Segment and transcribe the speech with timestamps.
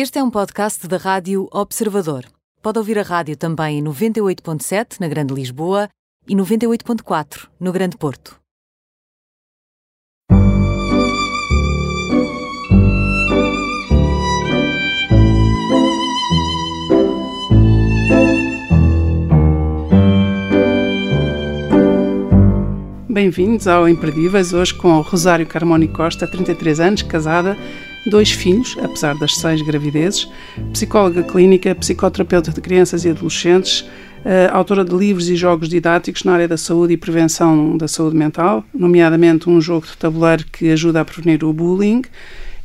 [0.00, 2.24] Este é um podcast da Rádio Observador.
[2.62, 5.88] Pode ouvir a rádio também em 98.7 na Grande Lisboa
[6.28, 8.38] e 98.4 no Grande Porto.
[23.10, 27.58] Bem-vindos ao Imperdíveis, hoje com Rosário Carmoni Costa, 33 anos, casada,
[28.08, 30.28] dois filhos, apesar das seis gravidezes,
[30.72, 36.32] psicóloga clínica, psicoterapeuta de crianças e adolescentes, uh, autora de livros e jogos didáticos na
[36.32, 41.00] área da saúde e prevenção da saúde mental, nomeadamente um jogo de tabuleiro que ajuda
[41.00, 42.02] a prevenir o bullying,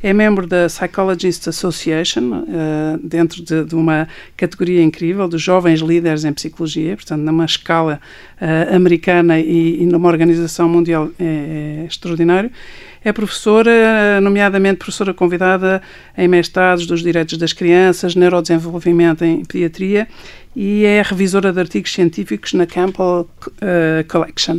[0.04, 4.06] é membro da Psychologist Association, uh, dentro de, de, uma
[4.36, 7.98] categoria incrível de jovens líderes em psicologia, portanto, numa escala
[8.38, 12.50] uh, americana e, e, numa organização mundial é, é extraordinário.
[13.04, 15.82] É professora, nomeadamente professora convidada
[16.16, 20.08] em mestrados dos direitos das crianças, neurodesenvolvimento em pediatria
[20.56, 24.58] e é revisora de artigos científicos na Campbell uh, Collection.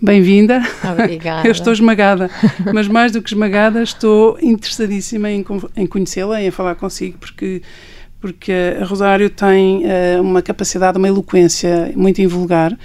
[0.00, 0.62] Bem-vinda.
[0.84, 1.46] Obrigada.
[1.48, 2.30] Eu estou esmagada,
[2.72, 5.44] mas mais do que esmagada, estou interessadíssima em,
[5.76, 7.60] em conhecê-la e em falar consigo, porque
[8.20, 12.76] porque a Rosário tem uh, uma capacidade, uma eloquência muito invulgar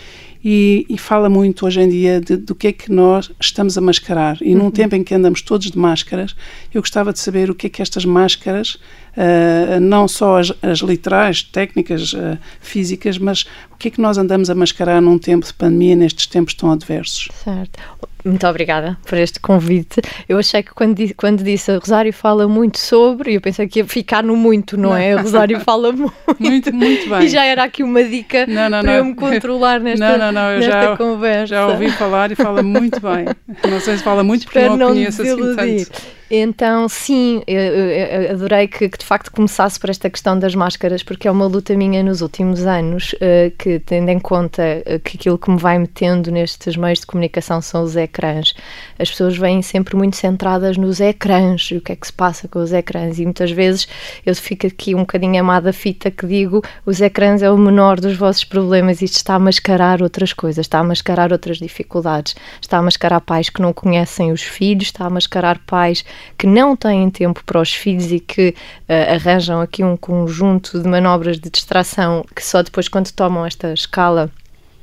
[0.47, 3.81] e, e, fala muito hoje em dia de, do que é que nós estamos a
[3.81, 4.37] mascarar.
[4.41, 4.71] E num uhum.
[4.71, 6.35] tempo em que andamos todos de máscaras,
[6.71, 8.75] eu gostava de saber o que é que estas máscaras,
[9.17, 14.19] uh, não só as, as literais, técnicas uh, físicas, mas o que é que nós
[14.19, 17.27] andamos a mascarar num tempo de pandemia, nestes tempos tão adversos.
[17.43, 17.79] Certo.
[18.25, 20.01] Muito obrigada por este convite.
[20.27, 23.85] Eu achei que quando, quando disse a Rosário fala muito sobre, eu pensei que ia
[23.85, 24.97] ficar no muito, não, não.
[24.97, 25.13] é?
[25.13, 26.13] A Rosário fala muito.
[26.39, 27.25] muito, muito bem.
[27.25, 30.31] E já era aqui uma dica não, não, para eu me controlar nesta, não, não,
[30.31, 31.53] não, eu já, conversa.
[31.53, 33.25] Já ouvi falar e fala muito bem.
[33.69, 36.01] Não sei se fala muito porque Espero não a conheço assim tanto.
[36.29, 41.03] Então, sim, eu, eu adorei que, que, de facto começasse por esta questão das máscaras,
[41.03, 45.17] porque é uma luta minha nos últimos anos, uh, que tendo em conta uh, que
[45.17, 48.55] aquilo que me vai metendo nestes meios de comunicação são os ecrãs.
[48.97, 52.47] As pessoas vêm sempre muito centradas nos ecrãs e o que é que se passa
[52.47, 53.87] com os ecrãs, e muitas vezes
[54.25, 58.17] eu fico aqui um bocadinho amada fita que digo: os ecrãs é o menor dos
[58.17, 62.81] vossos problemas, isto está a mascarar outras coisas, está a mascarar outras dificuldades, está a
[62.81, 66.03] mascarar pais que não conhecem os filhos, está a mascarar pais
[66.37, 68.49] que não têm tempo para os filhos e que
[68.89, 73.73] uh, arranjam aqui um conjunto de manobras de distração que só depois, quando tomam esta
[73.73, 74.31] escala,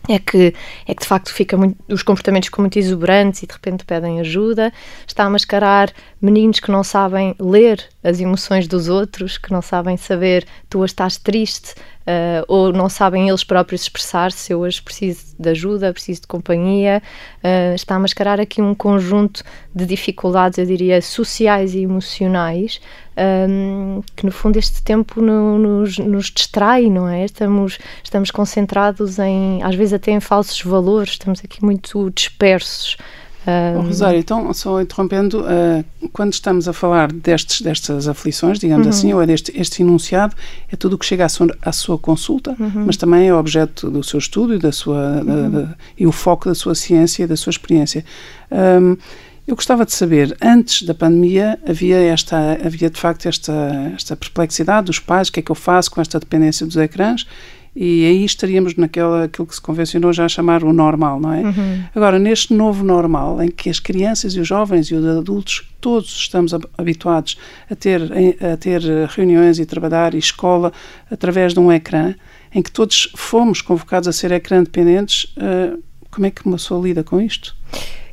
[0.09, 0.55] é que,
[0.87, 4.21] é que de facto fica muito, os comportamentos ficam muito exuberantes e de repente pedem
[4.21, 4.73] ajuda,
[5.07, 9.97] está a mascarar meninos que não sabem ler as emoções dos outros, que não sabem
[9.97, 15.49] saber tu estás triste, uh, ou não sabem eles próprios expressar-se, eu hoje preciso de
[15.49, 17.03] ajuda, preciso de companhia,
[17.43, 19.43] uh, está a mascarar aqui um conjunto
[19.75, 22.81] de dificuldades, eu diria, sociais e emocionais,
[23.17, 27.25] um, ehm, que no fundo este tempo no, nos, nos, distrai, não é?
[27.25, 32.97] Estamos, estamos concentrados em, às vezes até em falsos valores, estamos aqui muito dispersos.
[33.47, 38.91] Oh, Rosário, então, só interrompendo, uh, quando estamos a falar destes, destas aflições, digamos uhum.
[38.91, 40.37] assim, ou é deste este enunciado,
[40.71, 42.85] é tudo o que chega à sua, à sua consulta, uhum.
[42.87, 45.25] mas também é objeto do seu estudo e, da sua, uhum.
[45.25, 48.05] da, da, e o foco da sua ciência e da sua experiência.
[48.51, 48.97] Um,
[49.47, 54.87] eu gostava de saber, antes da pandemia, havia, esta, havia de facto esta, esta perplexidade
[54.87, 57.27] dos pais, o que é que eu faço com esta dependência dos ecrãs,
[57.75, 61.41] e aí estaríamos naquela aquilo que se convencionou já a chamar o normal, não é?
[61.41, 61.85] Uhum.
[61.95, 66.11] Agora, neste novo normal, em que as crianças e os jovens e os adultos, todos
[66.11, 67.39] estamos habituados
[67.71, 68.03] a ter,
[68.53, 70.71] a ter reuniões e trabalhar e escola
[71.11, 72.15] através de um ecrã,
[72.55, 76.87] em que todos fomos convocados a ser ecrã dependentes, uh, como é que uma pessoa
[76.87, 77.57] lida com isto?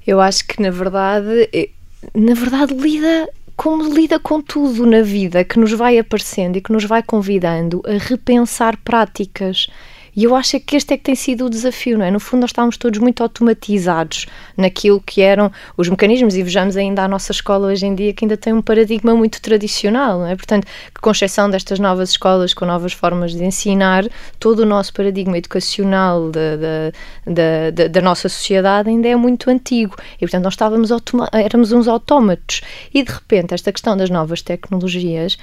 [0.08, 1.70] Eu acho que, na verdade, eh,
[2.16, 6.72] na verdade, lida como lida com tudo na vida que nos vai aparecendo e que
[6.72, 9.68] nos vai convidando a repensar práticas
[10.16, 12.12] e eu acho que este é que tem sido o desafio, não é?
[12.12, 14.26] No fundo, nós estávamos todos muito automatizados
[14.58, 18.26] naquilo que eram os mecanismos e vejamos ainda a nossa escola hoje em dia que
[18.26, 20.36] ainda tem um paradigma muito tradicional, não é?
[20.36, 24.06] Portanto, que com exceção destas novas escolas com novas formas de ensinar,
[24.40, 29.96] todo o nosso paradigma educacional da, da, da, da nossa sociedade ainda é muito antigo
[30.16, 30.90] e, portanto, nós estávamos
[31.34, 32.62] éramos uns autómatos
[32.94, 35.38] e, de repente, esta questão das novas tecnologias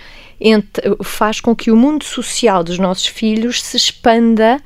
[1.03, 4.61] faz com que o mundo social dos nossos filhos se expanda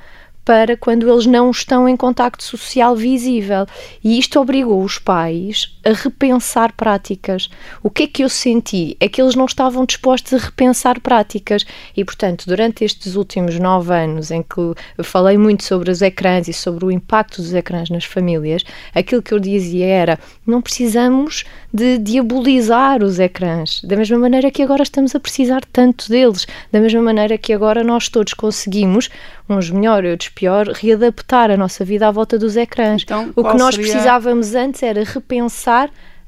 [0.45, 3.67] para quando eles não estão em contacto social visível.
[4.03, 7.49] E isto obrigou os pais a repensar práticas.
[7.83, 8.97] O que é que eu senti?
[9.01, 11.65] É que eles não estavam dispostos a repensar práticas
[11.97, 16.53] e, portanto, durante estes últimos nove anos em que falei muito sobre os ecrãs e
[16.53, 21.99] sobre o impacto dos ecrãs nas famílias, aquilo que eu dizia era: não precisamos de
[21.99, 27.01] diabolizar os ecrãs, da mesma maneira que agora estamos a precisar tanto deles, da mesma
[27.01, 29.09] maneira que agora nós todos conseguimos,
[29.49, 33.03] uns melhor e outros pior, readaptar a nossa vida à volta dos ecrãs.
[33.03, 33.91] Então, o que nós seria...
[33.91, 35.70] precisávamos antes era repensar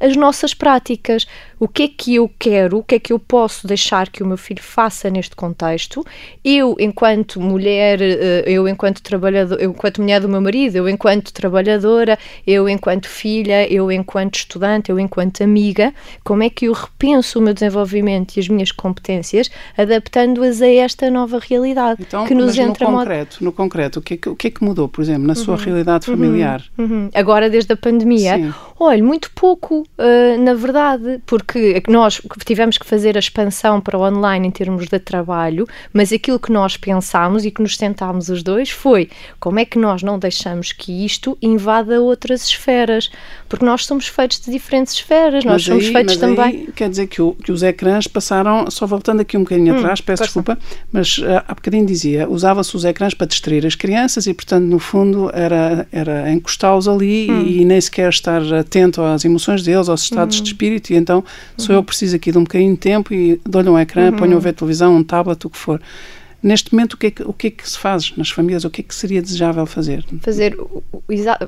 [0.01, 1.27] as nossas práticas.
[1.63, 4.27] O que é que eu quero, o que é que eu posso deixar que o
[4.27, 6.05] meu filho faça neste contexto?
[6.45, 11.33] Eu, enquanto mulher, eh, eu enquanto trabalhadora, eu enquanto mulher do meu marido, eu enquanto
[11.33, 15.95] trabalhadora, eu enquanto filha, eu enquanto estudante, eu enquanto amiga,
[16.25, 19.49] como é que eu repenso o meu desenvolvimento e as minhas competências,
[19.79, 23.45] adaptando-as a esta nova realidade então, que nos entra no concreto, modo...
[23.45, 25.37] no concreto, o que, é que, o que é que mudou, por exemplo, na uhum.
[25.37, 26.65] sua realidade familiar?
[26.77, 26.87] Uhum.
[26.87, 27.11] Uhum.
[27.15, 28.53] Agora, desde a pandemia, Sim.
[28.81, 31.52] olha, muito pouco uh, na verdade, porque
[31.89, 36.39] nós tivemos que fazer a expansão para o online em termos de trabalho, mas aquilo
[36.39, 39.09] que nós pensámos e que nos sentámos os dois foi
[39.39, 43.11] como é que nós não deixamos que isto invada outras esferas,
[43.49, 46.45] porque nós somos feitos de diferentes esferas, nós mas somos aí, feitos também.
[46.45, 49.79] Aí, quer dizer que, o, que, os ecrãs passaram, só voltando aqui um bocadinho hum,
[49.79, 50.59] atrás, peço desculpa,
[50.91, 54.79] mas uh, há bocadinho dizia, usava-se os ecrãs para distrair as crianças e, portanto, no
[54.79, 57.43] fundo, era, era encostá-los ali hum.
[57.43, 60.43] e, e nem sequer estar atento às emoções deles, aos estados uhum.
[60.43, 61.25] de espírito, e então
[61.57, 64.17] só eu preciso aqui de um bocadinho de tempo e dou-lhe um ecrã, uhum.
[64.17, 65.81] ponho a ver televisão, um tablet, o que for.
[66.43, 68.65] Neste momento, o que, é que, o que é que se faz nas famílias?
[68.65, 70.05] O que é que seria desejável fazer?
[70.21, 70.57] Fazer,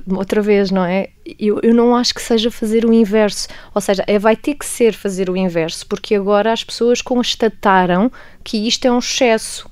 [0.08, 1.08] outra vez, não é?
[1.36, 3.48] Eu, eu não acho que seja fazer o inverso.
[3.74, 8.10] Ou seja, é, vai ter que ser fazer o inverso, porque agora as pessoas constataram
[8.44, 9.68] que isto é um excesso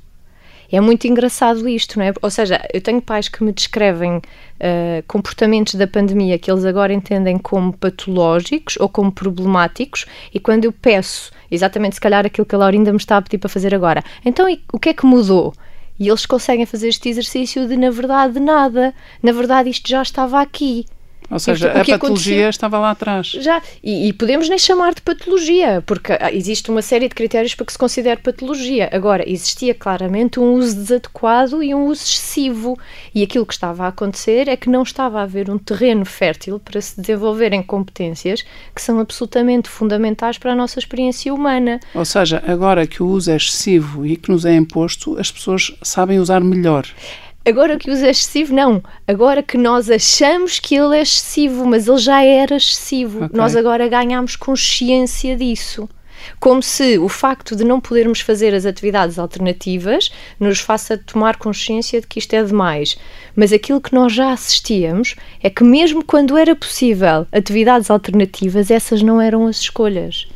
[0.77, 2.13] é muito engraçado isto, não é?
[2.23, 4.23] Ou seja, eu tenho pais que me descrevem uh,
[5.07, 10.73] comportamentos da pandemia que eles agora entendem como patológicos ou como problemáticos, e quando eu
[10.73, 14.03] peço exatamente, se calhar, aquilo que a Laurinda me está a pedir para fazer agora,
[14.25, 15.53] então e, o que é que mudou?
[15.99, 18.95] E eles conseguem fazer este exercício de, na verdade, nada.
[19.23, 20.87] Na verdade, isto já estava aqui.
[21.31, 22.51] Ou seja, a patologia aconteceu?
[22.51, 23.29] estava lá atrás.
[23.29, 27.67] Já, e, e, podemos nem chamar de patologia, porque existe uma série de critérios para
[27.67, 28.89] que se considere patologia.
[28.93, 32.79] Agora, existia claramente um uso desadequado e um uso excessivo.
[33.15, 36.59] E aquilo que estava a acontecer é que não estava a haver um terreno fértil
[36.59, 41.81] para se desenvolverem competências que são absolutamente fundamentais para a nossa experiência humana.
[41.95, 45.73] Ou seja, agora que o uso é excessivo e que nos é imposto, as pessoas
[45.83, 46.87] sabem usar melhor.
[47.45, 48.83] Agora que usa excessivo, não.
[49.07, 53.25] Agora que nós achamos que ele é excessivo, mas ele já era excessivo.
[53.25, 53.37] Okay.
[53.37, 55.89] Nós agora ganhamos consciência disso.
[56.39, 62.01] Como se o facto de não podermos fazer as atividades alternativas nos faça tomar consciência
[62.01, 62.97] de que isto é demais.
[63.35, 69.03] Mas aquilo que nós já assistíamos é que, mesmo quando era possível atividades alternativas, essas
[69.03, 70.29] não eram as escolhas.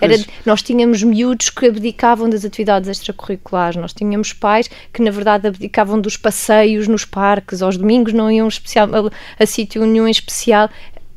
[0.00, 0.16] Era,
[0.46, 6.00] nós tínhamos miúdos que abdicavam das atividades extracurriculares, nós tínhamos pais que, na verdade, abdicavam
[6.00, 10.68] dos passeios nos parques, aos domingos não iam especial, a, a sítio nenhum especial.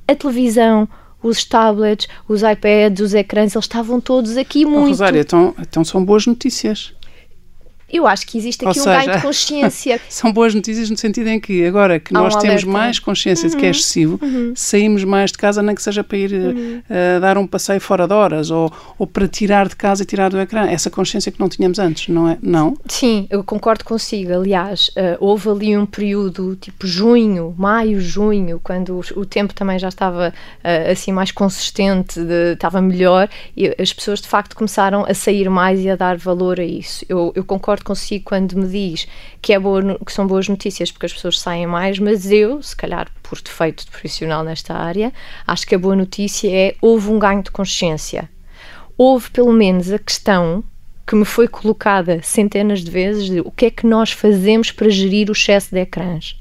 [0.07, 0.88] A televisão,
[1.21, 4.85] os tablets, os iPads, os ecrãs, eles estavam todos aqui muito.
[4.85, 6.94] Oh, Rosário, então, então são boas notícias.
[7.94, 10.01] Eu acho que existe aqui Ou um seja, ganho de consciência.
[10.10, 13.45] São boas notícias no sentido em que agora que Há nós um temos mais consciência
[13.45, 13.72] uhum, de que é uhum.
[13.72, 14.54] excessivo, uhum.
[14.56, 16.81] saímos mais de casa, nem que seja para ir uhum.
[16.90, 20.30] uh, dar um passeio fora de horas ou, ou para tirar de casa e tirar
[20.30, 20.66] do ecrã.
[20.66, 22.38] Essa consciência que não tínhamos antes, não é?
[22.42, 22.75] Não?
[22.88, 24.34] Sim, eu concordo consigo.
[24.34, 29.78] Aliás, uh, houve ali um período tipo junho, maio, junho, quando o, o tempo também
[29.78, 35.06] já estava uh, assim mais consistente, de, estava melhor e as pessoas de facto começaram
[35.07, 37.06] a sair mais e a dar valor a isso.
[37.07, 39.07] Eu, eu concordo concordo consigo quando me diz
[39.42, 42.75] que, é boa, que são boas notícias porque as pessoas saem mais, mas eu, se
[42.75, 45.13] calhar por defeito de profissional nesta área,
[45.45, 48.30] acho que a boa notícia é houve um ganho de consciência.
[48.97, 50.63] Houve pelo menos a questão
[51.06, 54.90] que me foi colocada centenas de vezes de o que é que nós fazemos para
[54.90, 56.40] gerir o excesso de ecrãs.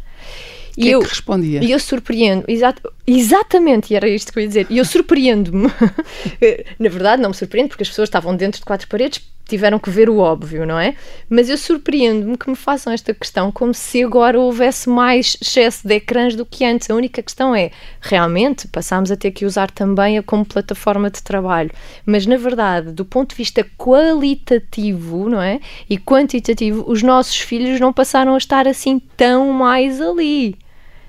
[0.77, 1.65] E que eu, é que respondia?
[1.65, 5.69] E eu surpreendo, exat, exatamente, e era isto que eu ia dizer, e eu surpreendo-me.
[6.79, 9.21] Na verdade, não me surpreendo, porque as pessoas estavam dentro de quatro paredes,
[9.53, 10.95] tiveram que ver o óbvio, não é?
[11.29, 15.95] Mas eu surpreendo-me que me façam esta questão como se agora houvesse mais excesso de
[15.95, 16.89] ecrãs do que antes.
[16.89, 21.23] A única questão é, realmente, passámos a ter que usar também a como plataforma de
[21.23, 21.71] trabalho.
[22.07, 25.61] Mas, na verdade, do ponto de vista qualitativo, não é?
[25.89, 30.57] E quantitativo, os nossos filhos não passaram a estar assim tão mais ali.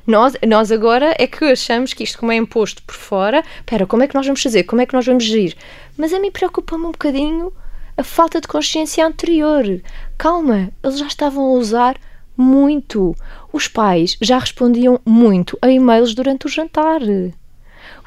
[0.06, 4.04] Nós, nós agora é que achamos que isto, como é imposto por fora, espera, como
[4.04, 4.64] é que nós vamos fazer?
[4.64, 5.56] Como é que nós vamos gerir?
[5.98, 7.54] Mas a mim preocupa-me um bocadinho
[7.98, 9.64] a falta de consciência anterior.
[10.18, 11.96] Calma, eles já estavam a usar
[12.36, 13.16] muito.
[13.52, 17.02] Os pais já respondiam muito a e-mails durante o jantar.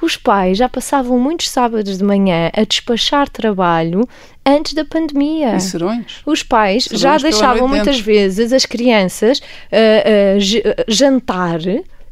[0.02, 4.06] Os pais já passavam muitos sábados de manhã a despachar trabalho
[4.44, 5.56] antes da pandemia.
[5.56, 6.20] E serões?
[6.26, 9.40] Os pais Serões já deixavam muitas vezes as crianças
[9.72, 11.60] ah, j- jantar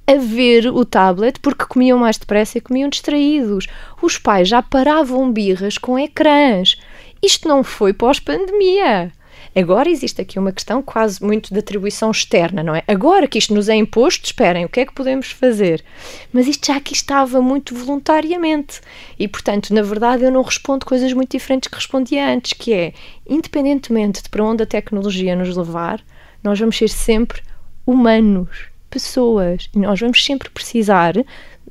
[0.06, 3.66] a ver o tablet porque comiam mais depressa e comiam distraídos.
[4.00, 6.76] Os pais já paravam birras com ecrãs.
[7.24, 9.10] Isto não foi pós-pandemia.
[9.56, 12.82] Agora existe aqui uma questão quase muito de atribuição externa, não é?
[12.86, 15.82] Agora que isto nos é imposto, esperem, o que é que podemos fazer?
[16.30, 18.82] Mas isto já aqui estava muito voluntariamente.
[19.18, 22.92] E, portanto, na verdade, eu não respondo coisas muito diferentes que respondia antes, que é,
[23.26, 26.04] independentemente de para onde a tecnologia nos levar,
[26.42, 27.40] nós vamos ser sempre
[27.86, 29.68] humanos, pessoas.
[29.74, 31.14] E nós vamos sempre precisar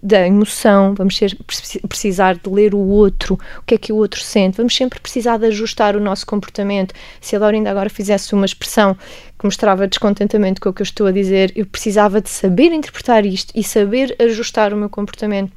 [0.02, 3.96] da emoção, vamos ser, preci- precisar de ler o outro, o que é que o
[3.96, 6.94] outro sente, vamos sempre precisar de ajustar o nosso comportamento.
[7.22, 8.96] Se a Laura ainda agora fizesse uma expressão
[9.40, 13.26] que mostrava descontentamento com o que eu estou a dizer, eu precisava de saber interpretar
[13.26, 15.54] isto e saber ajustar o meu comportamento.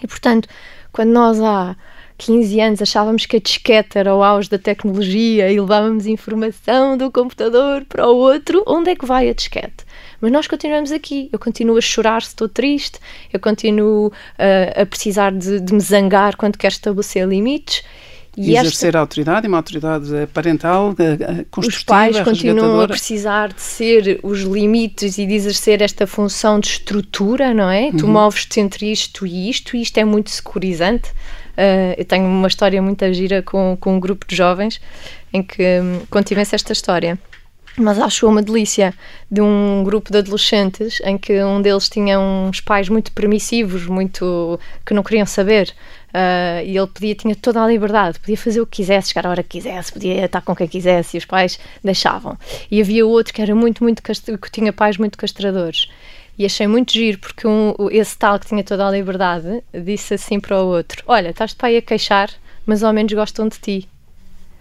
[0.00, 0.48] E portanto,
[0.92, 1.76] quando nós há
[2.16, 7.10] 15 anos achávamos que a disquete era o auge da tecnologia e levávamos informação do
[7.10, 9.84] computador para o outro, onde é que vai a disquete?
[10.20, 11.28] Mas nós continuamos aqui.
[11.32, 12.98] Eu continuo a chorar se estou triste,
[13.32, 17.82] eu continuo ah, a precisar de, de me zangar quando quero estabelecer limites.
[18.36, 23.52] E exercer a autoridade, uma autoridade parental, eh, eh, os construtiva, pais continuam a precisar
[23.52, 27.90] de ser os limites e de exercer esta função de estrutura, não é?
[27.90, 28.12] Tu Uhum.
[28.12, 31.10] moves-te entre isto e isto, e isto é muito securizante.
[31.56, 34.80] Ah, eu tenho uma história muito gira com, com um grupo de jovens
[35.32, 37.18] em que hum, contivesse esta história.
[37.76, 38.92] Mas acho uma delícia
[39.30, 44.58] de um grupo de adolescentes em que um deles tinha uns pais muito permissivos, muito
[44.84, 45.72] que não queriam saber.
[46.12, 49.30] Ah, e ele podia, tinha toda a liberdade, podia fazer o que quisesse, chegar a
[49.30, 52.36] hora que quisesse, podia estar com quem quisesse e os pais deixavam.
[52.70, 55.88] E havia outro que era muito, muito que tinha pais muito castradores.
[56.36, 60.40] E achei muito giro porque um, esse tal que tinha toda a liberdade disse assim
[60.40, 62.30] para o outro: Olha, estás-te para aí a queixar,
[62.64, 63.88] mas ao menos gostam de ti.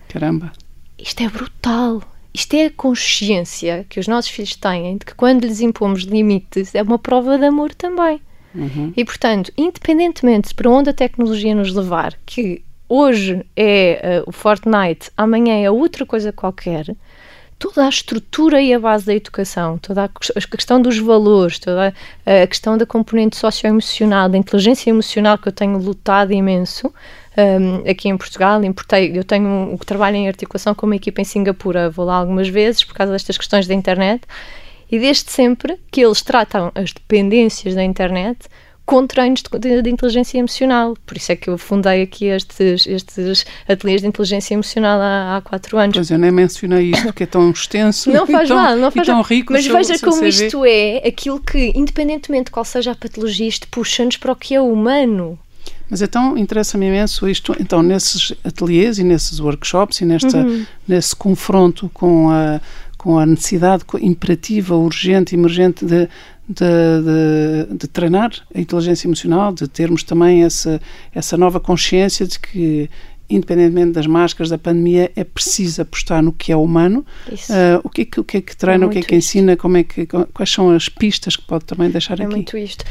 [0.10, 0.52] Caramba.
[0.98, 2.04] Isto é brutal.
[2.34, 6.76] Isto é a consciência que os nossos filhos têm de que quando lhes impomos limites
[6.76, 8.22] é uma prova de amor também.
[8.54, 8.94] Uhum.
[8.96, 14.32] E portanto, independentemente de para onde a tecnologia nos levar, que hoje é eh, o
[14.32, 16.96] Fortnite, amanhã é outra coisa qualquer,
[17.60, 21.60] toda a estrutura e a base da educação, toda a ques- a questão dos valores,
[21.60, 21.94] toda
[22.26, 26.92] a, a questão da componente socioemocional, da inteligência emocional que eu tenho lutado imenso
[27.38, 28.64] um, aqui em Portugal.
[28.64, 32.48] Importei, eu tenho um, trabalho em articulação com uma equipa em Singapura, vou lá algumas
[32.50, 34.22] vezes por causa destas questões da internet.
[34.92, 38.40] E desde sempre que eles tratam as dependências da internet
[38.86, 40.96] com treinos de, de- inteligência emocional.
[41.06, 45.42] Por isso é que eu fundei aqui estes, estes ateliês de inteligência emocional há, há
[45.42, 45.94] quatro anos.
[45.96, 48.90] Pois eu nem mencionei isto porque é tão extenso Não faz e tão, mal, não
[48.90, 49.22] faz mal.
[49.22, 49.54] rico.
[49.54, 50.28] Mas seu- veja seu como CV.
[50.30, 54.56] isto é aquilo que, independentemente de qual seja a patologia, isto puxa-nos para o que
[54.56, 55.38] é humano.
[55.90, 60.66] Mas então interessa-me imenso isto, então nesses ateliês e nesses workshops e nesta, Uhum.
[60.88, 62.62] nesse confronto com a,
[62.98, 66.08] com a necessidade imperativa, urgente, emergente de,
[66.48, 70.80] de, de, de treinar a inteligência emocional, de termos também essa,
[71.14, 72.90] essa nova consciência de que
[73.30, 77.06] independentemente das máscaras da pandemia, é preciso apostar no que é humano.
[77.30, 79.16] Uh, o, que é que, o que é que treina, É o que é que
[79.16, 79.28] isto.
[79.38, 82.36] ensina, como é que, quais são as pistas que pode também deixar É aqui?
[82.36, 82.84] muito isto.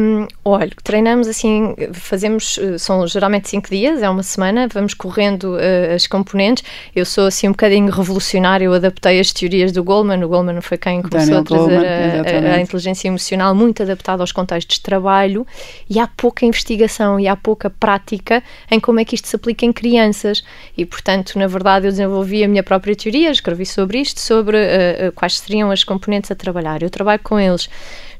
[0.00, 5.58] Um, olha, treinamos assim, fazemos, eh, são geralmente cinco dias, é uma semana, vamos correndo
[5.58, 6.64] eh, as componentes.
[6.94, 10.24] Eu sou assim um bocadinho revolucionário, eu adaptei as teorias do Goldman.
[10.24, 14.22] O Goldman foi quem começou Daniel a trazer Goleman, a- a, inteligência emocional muito adaptada
[14.22, 15.46] aos contextos de trabalho
[15.90, 19.66] e há pouca investigação e há pouca prática em como é que isto se aplica
[19.66, 20.42] em crianças.
[20.78, 24.96] E, portanto, na verdade, eu desenvolvi a minha própria teoria, escrevi sobre isto, sobre eh,
[25.06, 26.82] eh, quais seriam as componentes a trabalhar.
[26.82, 27.68] Eu trabalho com eles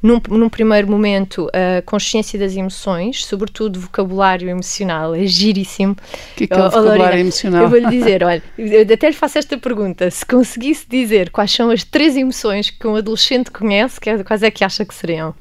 [0.02, 5.92] num, num primeiro momento, a consciência das emoções, sobretudo vocabulário emocional, é giríssimo.
[5.92, 7.62] O que é que é o Oh, oh, vocabulário Lorena, emocional?
[7.62, 11.70] Eu vou-lhe dizer, olha, eu até lhe faço esta pergunta: se conseguisse dizer quais são
[11.70, 15.34] as três emoções que um adolescente conhece, que- quais é que acha que seriam?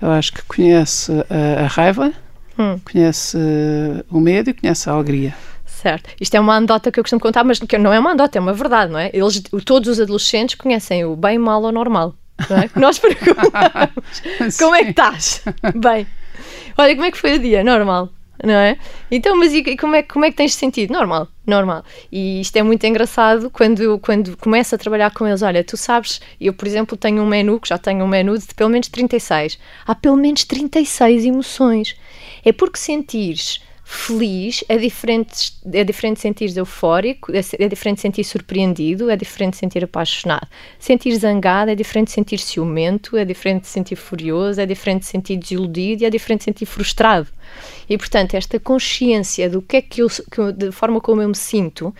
[0.00, 2.12] Eu acho que conhece a, a raiva,
[2.58, 2.78] Hum.
[2.90, 5.34] conhece uh, o medo e conhece a alegria.
[5.64, 6.10] Certo.
[6.20, 8.40] Isto é uma anedota que eu costumo contar, mas que não é uma anedota, é
[8.40, 9.10] uma verdade, não é?
[9.12, 12.14] Eles, todos os adolescentes conhecem o bem, mal ou normal.
[12.50, 12.70] Não é?
[12.74, 15.42] Nós perguntamos como é que estás?
[15.76, 16.06] Bem.
[16.76, 17.62] Olha, como é que foi o dia?
[17.62, 18.10] Normal.
[18.44, 18.78] Não é?
[19.10, 20.92] Então, mas e como é, como é que tens sentido?
[20.92, 21.84] Normal, normal.
[22.10, 25.42] E isto é muito engraçado quando, quando começo a trabalhar com eles.
[25.42, 28.54] Olha, tu sabes, eu, por exemplo, tenho um menu, que já tenho um menu de
[28.54, 29.58] pelo menos 36.
[29.84, 31.96] Há pelo menos 36 emoções.
[32.44, 39.08] É porque sentires feliz, é diferente, é diferente sentir eufórico, é, é diferente sentir surpreendido,
[39.08, 40.46] é diferente sentir apaixonado.
[40.78, 46.06] Sentir zangado é diferente sentir ciumento, é diferente sentir furioso, é diferente sentir desiludido e
[46.06, 47.28] é diferente sentir frustrado.
[47.88, 51.34] E, portanto, esta consciência do que é que eu, que, da forma como eu me
[51.34, 51.94] sinto,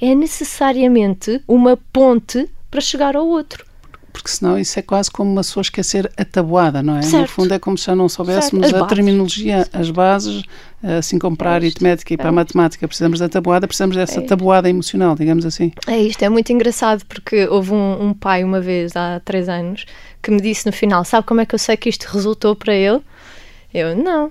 [0.00, 3.66] é necessariamente uma ponte para chegar ao outro
[4.14, 7.02] porque senão isso é quase como uma pessoa esquecer a tabuada, não é?
[7.02, 7.22] Certo.
[7.22, 10.44] No fundo é como se já não soubéssemos a terminologia, as bases,
[10.82, 14.22] assim como para a aritmética e para a matemática precisamos da tabuada, precisamos dessa é
[14.22, 15.72] tabuada emocional, digamos assim.
[15.88, 19.84] É isto, é muito engraçado porque houve um, um pai uma vez, há três anos,
[20.22, 22.72] que me disse no final, sabe como é que eu sei que isto resultou para
[22.72, 23.00] ele?
[23.74, 24.30] Eu, não,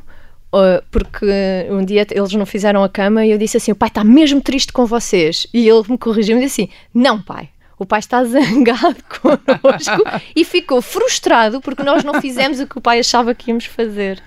[0.92, 1.26] porque
[1.70, 4.40] um dia eles não fizeram a cama e eu disse assim: o pai está mesmo
[4.40, 5.48] triste com vocês.
[5.54, 10.04] E ele me corrigiu e disse assim: não, pai, o pai está zangado connosco
[10.36, 14.22] e ficou frustrado porque nós não fizemos o que o pai achava que íamos fazer.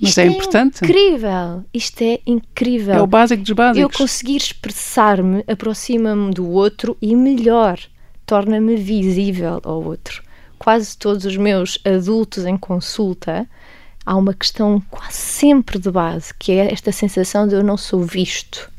[0.00, 0.84] Mas Isto é, é importante.
[0.84, 1.64] incrível.
[1.72, 2.94] Isto é incrível.
[2.94, 3.80] É o básico dos básicos.
[3.80, 7.78] Eu conseguir expressar-me aproxima-me do outro e melhor,
[8.26, 10.22] torna-me visível ao outro.
[10.58, 13.48] Quase todos os meus adultos em consulta
[14.04, 18.02] há uma questão quase sempre de base, que é esta sensação de eu não sou
[18.02, 18.70] visto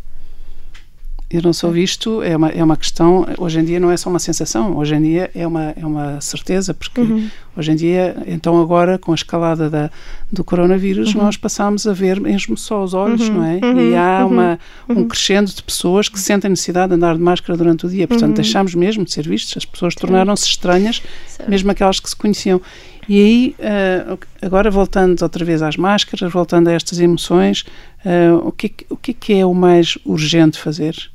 [1.30, 4.10] eu não sou visto é uma, é uma questão, hoje em dia não é só
[4.10, 7.30] uma sensação, hoje em dia é uma, é uma certeza, porque uhum.
[7.56, 9.92] hoje em dia, então agora com a escalada da,
[10.32, 11.24] do coronavírus, uhum.
[11.24, 13.36] nós passamos a ver mesmo só os olhos, uhum.
[13.36, 13.60] não é?
[13.60, 14.00] E uhum.
[14.00, 14.32] há uhum.
[14.32, 15.08] uma, um uhum.
[15.08, 18.74] crescendo de pessoas que sentem necessidade de andar de máscara durante o dia, portanto deixámos
[18.74, 21.04] mesmo de ser vistos, as pessoas tornaram-se estranhas,
[21.46, 22.62] mesmo aquelas que se conheciam.
[23.10, 27.64] E aí, uh, agora voltando outra vez às máscaras, voltando a estas emoções,
[28.06, 31.10] uh, o, que, o que é que é o mais urgente fazer?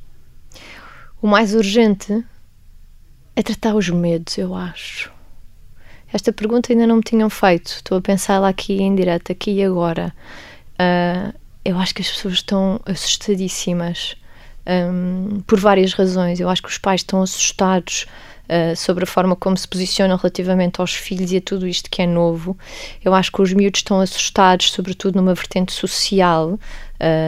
[1.23, 2.25] O mais urgente
[3.37, 5.09] é tratar os medos, eu acho.
[6.13, 7.69] Esta pergunta ainda não me tinham feito.
[7.69, 10.13] Estou a pensar lá aqui em direto, aqui e agora.
[10.73, 11.33] Uh,
[11.65, 14.17] eu acho que as pessoas estão assustadíssimas
[14.67, 16.41] um, por várias razões.
[16.41, 18.05] Eu acho que os pais estão assustados
[18.49, 22.03] uh, sobre a forma como se posicionam relativamente aos filhos e a tudo isto que
[22.03, 22.59] é novo.
[23.05, 26.59] Eu acho que os miúdos estão assustados, sobretudo numa vertente social,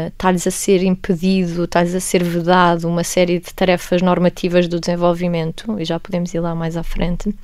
[0.09, 5.79] está-lhes a ser impedido, está-lhes a ser vedado uma série de tarefas normativas do desenvolvimento,
[5.79, 7.35] e já podemos ir lá mais à frente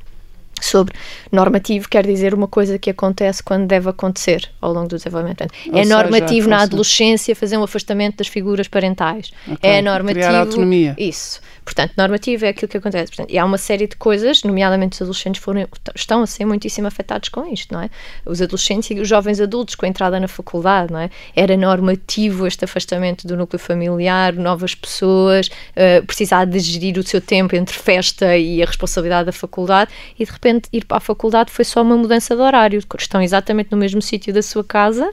[0.65, 0.95] sobre
[1.31, 5.43] normativo quer dizer uma coisa que acontece quando deve acontecer ao longo do desenvolvimento.
[5.43, 9.31] Ou é seja, normativo na adolescência fazer um afastamento das figuras parentais.
[9.47, 9.71] Okay.
[9.71, 10.27] É normativo.
[10.27, 10.95] Criar autonomia.
[10.99, 11.41] Isso.
[11.65, 13.13] Portanto, normativo é aquilo que acontece.
[13.13, 16.89] Portanto, e há uma série de coisas, nomeadamente os adolescentes foram, estão a ser muitíssimo
[16.89, 17.91] afetados com isto, não é?
[18.27, 21.11] Os adolescentes e os jovens adultos com a entrada na faculdade, não é?
[21.37, 27.21] Era normativo este afastamento do núcleo familiar, novas pessoas, uh, precisar de gerir o seu
[27.21, 31.51] tempo entre festa e a responsabilidade da faculdade e de repente ir para a faculdade
[31.51, 32.83] foi só uma mudança de horário.
[32.99, 35.11] Estão exatamente no mesmo sítio da sua casa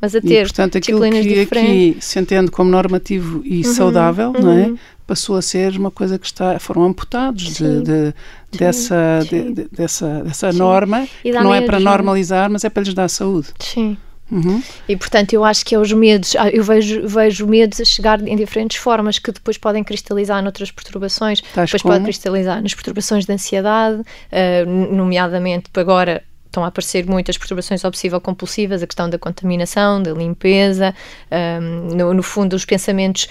[0.00, 4.28] mas a ter e, portanto, aquilo que aqui se entende como normativo e uhum, saudável,
[4.28, 4.40] uhum.
[4.40, 4.74] não é?
[5.08, 8.14] passou a ser uma coisa que está, foram amputados de, de,
[8.52, 13.08] dessa, de, dessa, dessa norma, que não é para normalizar, mas é para lhes dar
[13.08, 13.48] saúde.
[13.58, 13.96] Sim.
[14.30, 14.62] Uhum.
[14.88, 18.20] E portanto, eu acho que é os medos, ah, eu vejo, vejo medos a chegar
[18.20, 21.40] em diferentes formas que depois podem cristalizar noutras perturbações.
[21.54, 21.94] Tais depois como?
[21.94, 26.22] pode cristalizar nas perturbações de ansiedade, uh, nomeadamente agora
[26.58, 30.94] estão a aparecer muitas perturbações obsessivo-compulsivas, a questão da contaminação, da limpeza,
[31.30, 33.28] um, no, no, fundo, os pensamentos,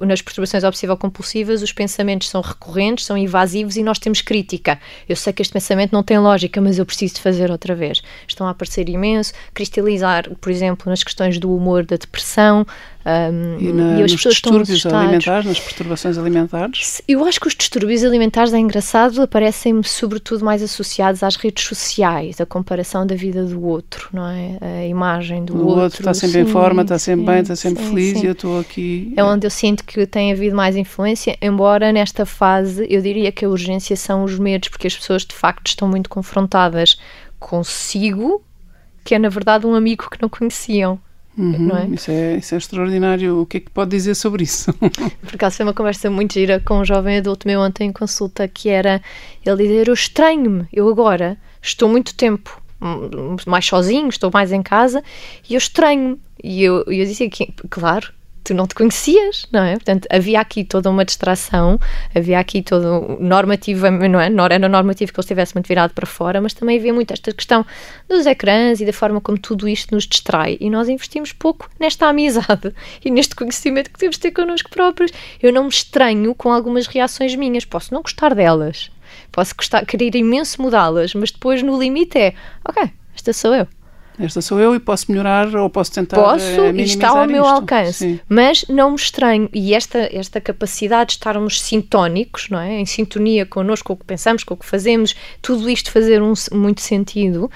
[0.00, 4.78] nas perturbações obsessivo-compulsivas, os pensamentos são recorrentes, são invasivos e nós temos crítica.
[5.08, 8.02] Eu sei que este pensamento não tem lógica, mas eu preciso de fazer outra vez.
[8.26, 12.66] Estão a aparecer imenso, cristalizar, por exemplo, nas questões do humor, da depressão,
[13.06, 17.02] um, e, na, e nos distúrbios alimentares, nas perturbações alimentares?
[17.06, 22.40] Eu acho que os distúrbios alimentares, é engraçado, aparecem-me sobretudo mais associados às redes sociais,
[22.40, 24.58] a comparação da vida do outro, não é?
[24.60, 25.68] A imagem do outro.
[25.68, 28.22] O outro está sempre sim, em forma, está sempre sim, bem, está sempre sim, feliz
[28.22, 29.12] e eu estou aqui.
[29.14, 33.44] É onde eu sinto que tem havido mais influência, embora nesta fase eu diria que
[33.44, 36.98] a urgência são os medos, porque as pessoas de facto estão muito confrontadas
[37.38, 38.42] consigo,
[39.04, 40.98] que é na verdade um amigo que não conheciam.
[41.36, 41.86] Uhum, é?
[41.88, 43.40] Isso, é, isso é extraordinário.
[43.40, 44.72] O que é que pode dizer sobre isso?
[45.20, 48.46] Por acaso foi uma conversa muito gira com um jovem adulto meu ontem em consulta
[48.46, 49.02] que era
[49.44, 52.62] ele dizer: Eu estranho-me, eu agora estou muito tempo
[53.46, 55.02] mais sozinho, estou mais em casa
[55.48, 56.20] e eu estranho-me.
[56.42, 58.12] E eu, eu disse que, claro,
[58.44, 59.72] tu não te conhecias, não é?
[59.72, 61.80] Portanto, havia aqui toda uma distração,
[62.14, 64.28] havia aqui todo normativo, não é?
[64.28, 67.32] Não era normativo que ele estivesse muito virado para fora, mas também havia muito esta
[67.32, 67.64] questão
[68.06, 70.58] dos ecrãs e da forma como tudo isto nos distrai.
[70.60, 75.10] E nós investimos pouco nesta amizade e neste conhecimento que temos de ter connosco próprios.
[75.42, 78.90] Eu não me estranho com algumas reações minhas, posso não gostar delas,
[79.34, 83.66] posso gostar, querer imenso mudá-las, mas depois no limite é, ok, esta sou eu
[84.18, 87.42] Esta sou eu e posso melhorar ou posso tentar Posso eh, e está ao meu
[87.42, 87.54] isto.
[87.54, 88.20] alcance, Sim.
[88.28, 89.48] mas não me estranho.
[89.52, 92.78] E esta, esta capacidade de estarmos sintónicos, não é?
[92.80, 96.32] em sintonia connosco, com o que pensamos, com o que fazemos, tudo isto fazer um,
[96.52, 97.50] muito sentido,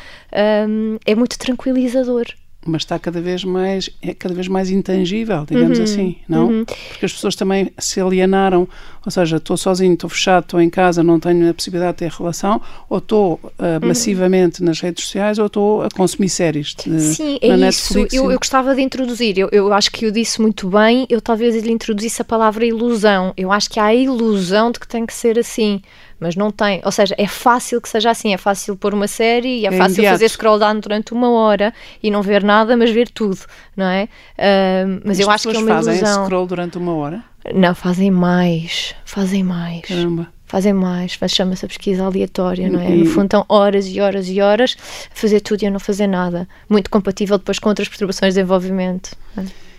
[0.68, 2.26] hum, é muito tranquilizador.
[2.66, 6.64] Mas está cada vez mais é cada vez mais intangível, digamos Uhum, assim, não?
[6.64, 8.68] Porque as pessoas também se alienaram,
[9.06, 12.10] ou seja, estou sozinho, estou fechado, estou em casa, não tenho a possibilidade de ter
[12.10, 13.88] relação, ou estou ah, Uhum.
[13.88, 17.56] massivamente nas redes sociais, ou estou a consumir séries de, Sim, é isso.
[17.58, 18.12] Netflix.
[18.14, 19.38] Eu, eu gostava de introduzir.
[19.38, 21.06] Eu, eu acho que eu disse muito bem.
[21.08, 23.32] Eu talvez lhe introduzisse a palavra ilusão.
[23.36, 25.80] Eu acho que há a ilusão de que tem que ser assim.
[26.20, 26.80] Mas não tem.
[26.84, 28.34] Ou seja, é fácil que seja assim.
[28.34, 30.14] É fácil pôr uma série e é, É fácil imediato.
[30.14, 33.38] fazer scroll down durante uma hora e não ver nada, mas ver tudo,
[33.76, 34.08] não é?
[34.36, 36.24] Ah, mas As eu acho que é uma fazem ilusão.
[36.24, 37.22] scroll durante uma hora.
[37.54, 38.94] Não, fazem mais.
[39.04, 39.82] Fazem mais.
[39.82, 40.28] Caramba.
[40.46, 42.88] Fazem mais, mas chama-se a pesquisa aleatória, não é?
[42.88, 44.76] No fundo, estão horas e horas e horas
[45.12, 46.48] a fazer tudo e a não fazer nada.
[46.70, 49.10] Muito compatível depois com outras perturbações de desenvolvimento.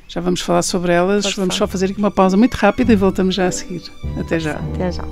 [0.07, 1.23] Já vamos falar sobre elas.
[1.25, 1.67] Pode vamos falar.
[1.67, 3.81] só fazer aqui uma pausa muito rápida e voltamos já a seguir.
[4.19, 4.59] Até já.
[4.75, 5.03] Até já.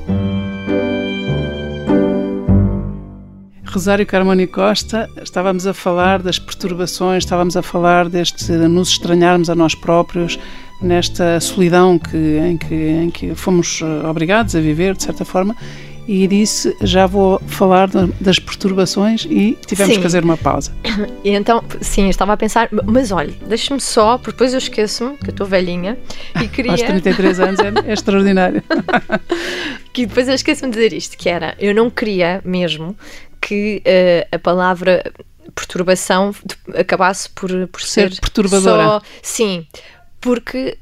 [3.67, 9.56] Rosário Carmoni Costa, estávamos a falar das perturbações, estávamos a falar deste nos estranharmos a
[9.56, 10.39] nós próprios,
[10.82, 15.56] nesta solidão que, em, que, em que fomos eh, obrigados a viver, de certa forma,
[16.08, 19.99] e disse, já vou falar da- das perturbações e tivemos Sim.
[19.99, 20.71] que fazer uma pausa.
[21.23, 25.17] E então, sim, eu estava a pensar, mas olha, deixa-me só, porque depois eu esqueço-me,
[25.17, 25.97] que eu estou velhinha,
[26.41, 26.71] e queria.
[26.71, 28.63] Aos 33 anos é, é extraordinário.
[29.91, 32.95] que depois eu esqueço-me de dizer isto, que era, eu não queria mesmo
[33.41, 35.04] que eh, a palavra
[35.56, 36.34] perturbação
[36.76, 38.84] acabasse por, por Ser ser, perturbadora.
[38.84, 39.65] Só, sim,
[40.19, 40.78] porque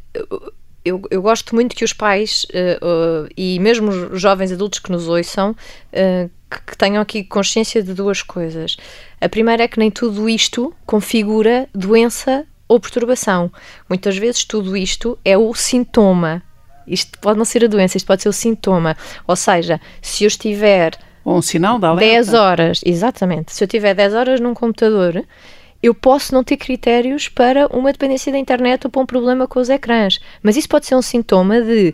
[0.86, 4.92] eu, eu gosto muito que os pais eh, eh, e mesmo os jovens adultos que
[4.92, 5.56] nos ouçam
[5.92, 8.78] eh, que, que tenham aqui consciência de duas coisas.
[9.20, 13.52] A primeira é que nem tudo isto configura doença ou perturbação.
[13.90, 16.44] Muitas vezes tudo isto é o sintoma.
[16.88, 18.96] Isto pode não ser a doença, isto pode ser o sintoma.
[19.26, 20.92] Ou seja, se eu estiver
[21.26, 22.06] Ou um sinal de alerta.
[22.06, 23.52] 10 horas, exatamente.
[23.52, 25.26] Se eu tiver 10 horas num computador,
[25.82, 29.60] eu posso não ter critérios para uma dependência da internet ou para um problema com
[29.60, 30.20] os ecrãs.
[30.42, 31.94] Mas isso pode ser um sintoma de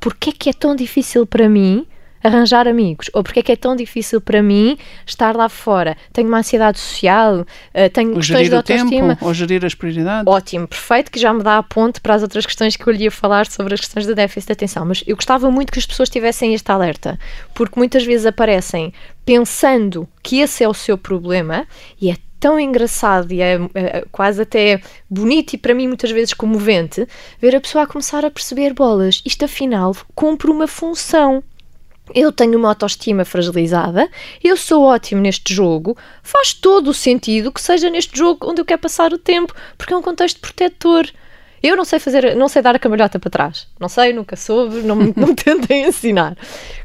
[0.00, 1.86] porque é que é tão difícil para mim
[2.22, 3.10] arranjar amigos?
[3.12, 5.96] Ou porque é que é tão difícil para mim estar lá fora?
[6.12, 9.16] Tenho uma ansiedade social, eh, tenho Ou questões de autoestima.
[9.16, 10.26] tempo, ou gerir as prioridades.
[10.26, 13.04] Ótimo, perfeito, que já me dá a ponte para as outras questões que eu lhe
[13.04, 14.84] ia falar sobre as questões do déficit de atenção.
[14.84, 17.18] Mas eu gostava muito que as pessoas tivessem este alerta,
[17.54, 18.92] porque muitas vezes aparecem
[19.24, 21.66] pensando que esse é o seu problema
[22.00, 26.34] e é tão engraçado e é, é quase até bonito e para mim muitas vezes
[26.34, 27.06] comovente
[27.40, 29.22] ver a pessoa a começar a perceber bolas.
[29.24, 31.44] Isto afinal cumpre uma função.
[32.14, 34.10] Eu tenho uma autoestima fragilizada,
[34.42, 38.64] eu sou ótimo neste jogo, faz todo o sentido que seja neste jogo onde eu
[38.64, 41.08] quero passar o tempo, porque é um contexto protetor.
[41.62, 43.68] Eu não sei fazer, não sei dar a cambalhota para trás.
[43.78, 46.36] Não sei, nunca soube, não, não me tentem ensinar.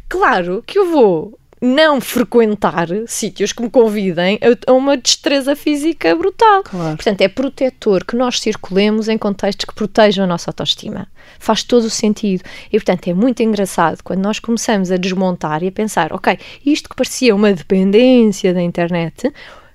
[0.07, 6.15] Claro que eu vou não frequentar sítios que me convidem a, a uma destreza física
[6.15, 6.63] brutal.
[6.63, 6.95] Claro.
[6.95, 11.07] Portanto, é protetor que nós circulemos em contextos que protejam a nossa autoestima.
[11.39, 12.43] Faz todo o sentido.
[12.71, 16.89] E, portanto, é muito engraçado quando nós começamos a desmontar e a pensar: ok, isto
[16.89, 19.31] que parecia uma dependência da internet,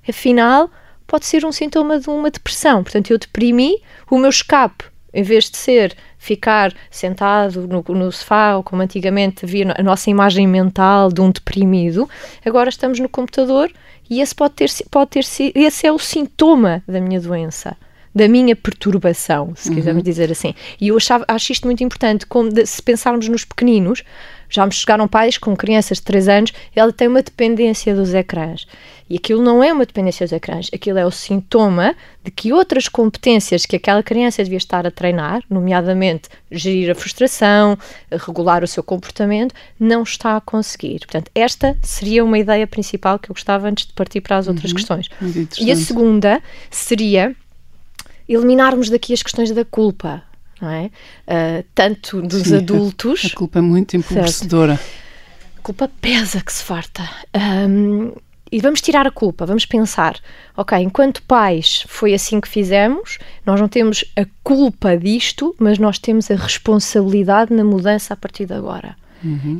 [0.09, 0.71] afinal,
[1.07, 2.83] pode ser um sintoma de uma depressão.
[2.83, 8.55] Portanto, eu deprimi, o meu escape, em vez de ser ficar sentado no, no sofá,
[8.57, 12.09] ou como antigamente havia a nossa imagem mental de um deprimido,
[12.47, 13.73] agora estamos no computador
[14.09, 15.25] e esse pode ter, pode ter
[15.57, 17.77] esse é o sintoma da minha doença.
[18.15, 20.55] Da minha perturbação, se quisermos dizer assim.
[20.79, 24.05] E eu achava, acho isto muito importante, como de- se pensarmos nos pequeninos,
[24.53, 28.67] já me chegaram pais com crianças de 3 anos, ela tem uma dependência dos ecrãs.
[29.09, 32.89] E aquilo não é uma dependência dos ecrãs, aquilo é o sintoma de que outras
[32.89, 37.77] competências que aquela criança devia estar a treinar, nomeadamente gerir a frustração,
[38.11, 41.01] regular o seu comportamento, não está a conseguir.
[41.01, 44.73] Portanto, esta seria uma ideia principal que eu gostava antes de partir para as outras
[44.73, 45.09] questões.
[45.21, 47.35] Muito E a segunda seria
[48.29, 50.23] eliminarmos daqui as questões da culpa,
[50.63, 50.91] não é?
[51.27, 53.31] Ah, tanto dos Sim, adultos.
[53.33, 54.79] A culpa é muito empobrecedora.
[55.59, 57.03] A culpa pesa que se farta.
[57.35, 58.13] Ahm,
[58.51, 60.21] e vamos tirar a culpa, vamos pensar,
[60.55, 65.99] ok, enquanto pais foi assim que fizemos, nós não temos a culpa disto, mas nós
[65.99, 68.95] temos a responsabilidade na mudança a partir de agora.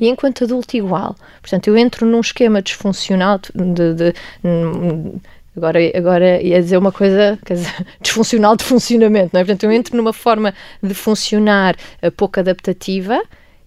[0.01, 1.15] E enquanto adulto, igual.
[1.41, 3.95] Portanto, eu entro num esquema disfuncional de.
[3.95, 5.21] de- hum,
[5.55, 9.45] Agora, agora ia dizer uma coisa dizer, disfuncional de funcionamento, não é?
[9.45, 13.21] Portanto, eu entro numa forma de funcionar eh, pouco adaptativa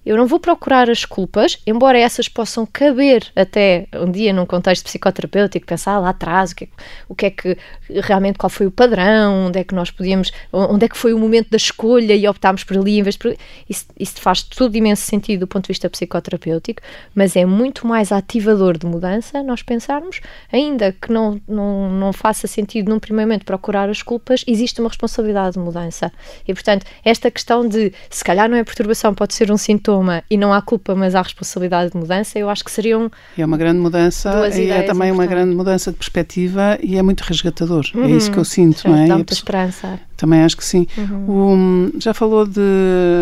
[0.06, 4.84] eu não vou procurar as culpas, embora essas possam caber até um dia num contexto
[4.84, 6.68] psicoterapêutico, pensar lá atrás o que, é,
[7.10, 7.58] o que é que
[8.04, 11.18] realmente qual foi o padrão, onde é que nós podíamos, onde é que foi o
[11.18, 13.36] momento da escolha e optámos por ali em vez de por
[13.68, 16.84] isso, isso faz todo imenso sentido do ponto de vista psicoterapêutico,
[17.16, 20.22] mas é muito mais ativador de mudança nós pensarmos,
[20.54, 24.90] ainda que não, não, não faça sentido num primeiro momento procurar as culpas, existe uma
[24.90, 26.12] responsabilidade de mudança.
[26.48, 30.24] E portanto, esta questão de se calhar não é perturbação, pode ser um sintoma sintoma
[30.30, 33.12] e não há culpa, mas há responsabilidade de mudança, eu acho que seriam.
[33.38, 37.02] E é uma grande mudança, e é também uma grande mudança de perspectiva e é
[37.02, 37.86] muito resgatador.
[37.94, 38.06] Uhum.
[38.06, 39.08] É isso que eu sinto, Sim, não é?
[39.08, 40.00] Dá muita esperança.
[40.18, 40.88] Também acho que sim.
[40.98, 41.94] Uhum.
[41.96, 42.62] O, já falou de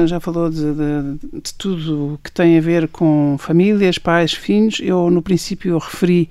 [0.06, 4.80] já falou de, de, de tudo que tem a ver com famílias, pais, filhos.
[4.82, 6.30] Eu no princípio referi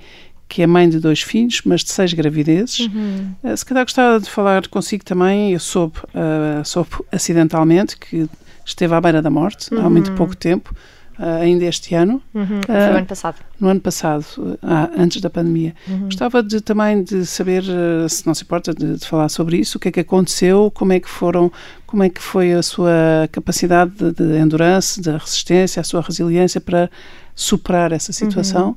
[0.49, 2.81] que é mãe de dois filhos, mas de seis gravidezes.
[2.81, 3.35] Uhum.
[3.43, 8.29] Uh, se calhar gostava de falar consigo também, eu soube, uh, soube acidentalmente que
[8.65, 9.87] esteve à beira da morte uhum.
[9.87, 10.17] há muito uhum.
[10.17, 10.75] pouco tempo,
[11.19, 12.23] uh, ainda este ano.
[12.35, 12.61] Uhum.
[12.61, 13.37] Uh, Foi o ano passado.
[13.61, 14.59] No ano passado, uh,
[14.97, 15.75] antes da pandemia.
[15.89, 16.05] Uhum.
[16.05, 17.63] Gostava de, também de saber,
[18.09, 20.93] se não se importa, de, de, falar sobre isso, o que é que aconteceu, como
[20.93, 21.51] é que foram,
[21.87, 26.61] como é que foi a sua capacidade de, de endurance, de resistência, a sua resiliência
[26.61, 26.91] para
[27.35, 28.77] superar essa situação uhum.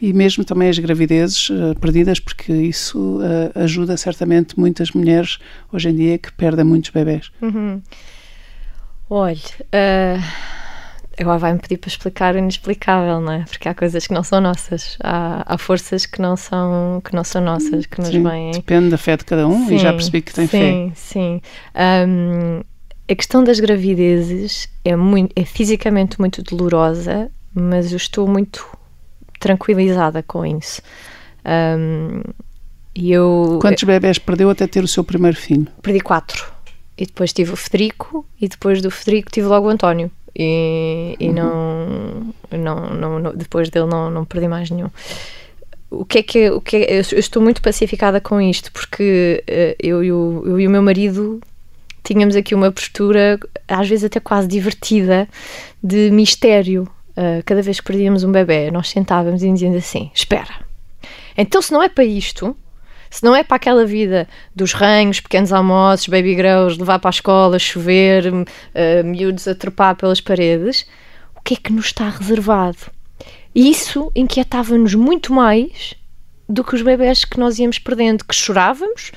[0.00, 5.38] E mesmo também as gravidezes uh, perdidas, porque isso uh, ajuda certamente muitas mulheres
[5.72, 7.30] hoje em dia que perdem muitos bebés.
[7.40, 7.80] Uhum.
[9.08, 10.22] Olha, uh,
[11.18, 13.44] agora vai-me pedir para explicar o inexplicável, não é?
[13.48, 17.24] Porque há coisas que não são nossas, há, há forças que não são que não
[17.24, 18.50] são nossas, que nos sim, vêm.
[18.52, 20.70] Depende da fé de cada um sim, e já percebi que tem sim, fé.
[20.70, 21.40] Sim, sim.
[22.08, 22.60] Um,
[23.08, 28.75] a questão das gravidezes é, muito, é fisicamente muito dolorosa, mas eu estou muito
[29.38, 30.82] tranquilizada com isso.
[31.44, 32.22] Um,
[32.94, 35.66] eu, Quantos bebés perdeu até ter o seu primeiro filho?
[35.82, 36.56] Perdi quatro
[36.96, 41.28] e depois tive o Federico e depois do Federico tive logo o António e, e
[41.28, 41.34] uhum.
[41.34, 44.88] não, não, não, não, depois dele não, não perdi mais nenhum
[45.90, 49.76] o que é que, o que é, eu estou muito pacificada com isto porque uh,
[49.78, 51.40] eu, eu, eu e o meu marido
[52.02, 55.28] tínhamos aqui uma postura às vezes até quase divertida
[55.82, 60.66] de mistério uh, cada vez que perdíamos um bebê nós sentávamos e dizíamos assim espera
[61.36, 62.56] então se não é para isto
[63.10, 67.10] se não é para aquela vida dos ranhos, pequenos almoços, baby grows, levar para a
[67.10, 70.86] escola, chover, uh, miúdos a trepar pelas paredes,
[71.34, 72.78] o que é que nos está reservado?
[73.54, 75.94] E isso inquietava-nos muito mais
[76.48, 79.12] do que os bebés que nós íamos perdendo, que chorávamos,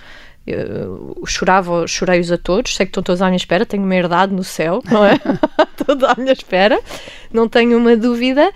[0.51, 4.33] eu chorava, chorei-os a todos, sei que estão todos à minha espera, tenho uma herdade
[4.33, 5.19] no céu, não é?
[5.85, 6.79] todos à minha espera,
[7.31, 8.51] não tenho uma dúvida,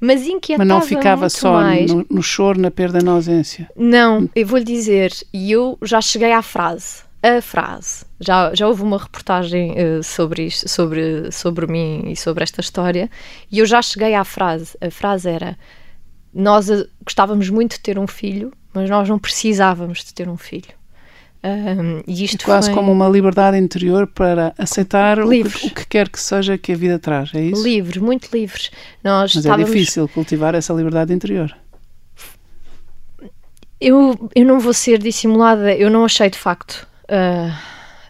[0.00, 1.60] mas inquietava Mas não ficava só.
[1.60, 3.68] No, no choro, na perda, na ausência?
[3.76, 8.04] Não, eu vou-lhe dizer, e eu já cheguei à frase, a frase.
[8.20, 13.10] Já, já houve uma reportagem uh, sobre isto, sobre, sobre mim e sobre esta história,
[13.50, 14.76] e eu já cheguei à frase.
[14.80, 15.56] A frase era:
[16.32, 20.36] Nós uh, gostávamos muito de ter um filho, mas nós não precisávamos de ter um
[20.36, 20.74] filho.
[21.44, 22.74] Um, e isto é quase foi...
[22.74, 26.76] como uma liberdade interior para aceitar o que, o que, quer que seja que a
[26.76, 27.62] vida traz, é isso?
[27.62, 28.70] Livres, muito livres.
[29.02, 29.68] Nós Mas estávamos...
[29.68, 31.54] é difícil cultivar essa liberdade interior.
[33.78, 37.52] Eu, eu não vou ser dissimulada, eu não achei de facto uh,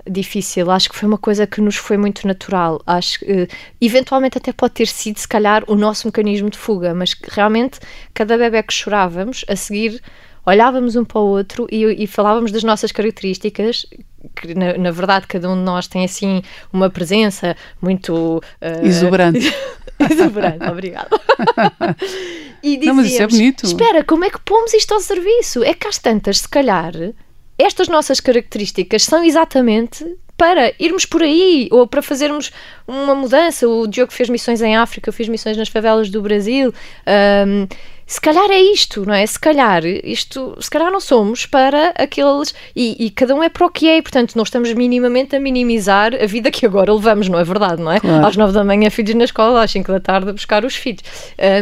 [0.08, 0.70] difícil.
[0.70, 2.80] Acho que foi uma coisa que nos foi muito natural.
[2.86, 3.48] Acho que uh,
[3.80, 7.80] eventualmente até pode ter sido, se calhar, o nosso mecanismo de fuga, mas realmente
[8.12, 10.00] cada bebê que chorávamos, a seguir
[10.46, 13.86] olhávamos um para o outro e, e falávamos das nossas características,
[14.36, 19.54] que na, na, verdade cada um de nós tem assim uma presença muito uh, exuberante.
[20.10, 21.08] exuberante, obrigada.
[22.62, 23.66] e dizíamos, Não, mas isso é bonito.
[23.66, 25.62] espera, como é que pomos isto ao serviço?
[25.62, 26.92] É que às tantas, se calhar,
[27.58, 30.04] estas nossas características são exatamente
[30.36, 32.50] para irmos por aí ou para fazermos
[32.86, 33.68] uma mudança.
[33.68, 36.74] O Diogo fez missões em África, eu fiz missões nas favelas do Brasil.
[37.46, 37.66] Um,
[38.06, 39.26] se calhar é isto, não é?
[39.26, 43.66] Se calhar isto, se calhar não somos para aqueles e, e, cada um é para
[43.66, 47.28] o que é, e portanto não estamos minimamente a minimizar a vida que agora levamos,
[47.28, 48.00] não é verdade, não é?
[48.00, 48.26] Claro.
[48.26, 51.02] Às nove da manhã filhos na escola, às cinco da tarde a buscar os filhos.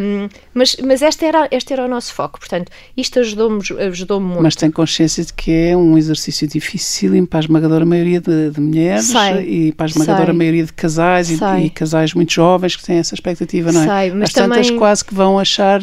[0.03, 4.43] Um, mas mas este, era, este era o nosso foco, portanto isto ajudou-me ajudou muito.
[4.43, 8.61] Mas tem consciência de que é um exercício difícil para a esmagadora maioria de, de
[8.61, 9.69] mulheres Sei.
[9.69, 10.35] e para a esmagadora Sei.
[10.35, 13.87] maioria de casais e, e, casais muito jovens que têm essa expectativa, não é?
[13.87, 14.79] Sei, mas Às tantas também...
[14.79, 15.83] quase que vão achar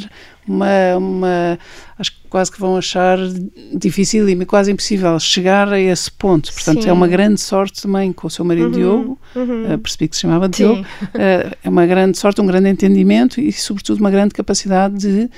[0.52, 1.60] uma, uma
[1.98, 3.18] acho que quase que vão achar
[3.74, 6.52] difícil e quase impossível chegar a esse ponto.
[6.54, 6.90] Portanto, Sim.
[6.90, 9.74] é uma grande sorte também com o seu marido uhum, Diogo, uhum.
[9.74, 10.52] Uh, percebi que se chamava Sim.
[10.52, 15.30] Diogo, uh, é uma grande sorte, um grande entendimento e, sobretudo, uma grande capacidade de,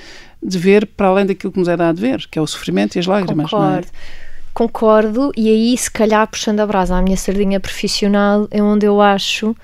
[0.42, 2.98] de ver para além daquilo que nos é dado ver, que é o sofrimento e
[2.98, 3.46] as lágrimas.
[3.46, 3.50] É?
[3.50, 3.86] Concordo.
[3.86, 4.22] É?
[4.54, 9.00] Concordo, e aí, se calhar, puxando a brasa à minha sardinha profissional, é onde eu
[9.00, 9.56] acho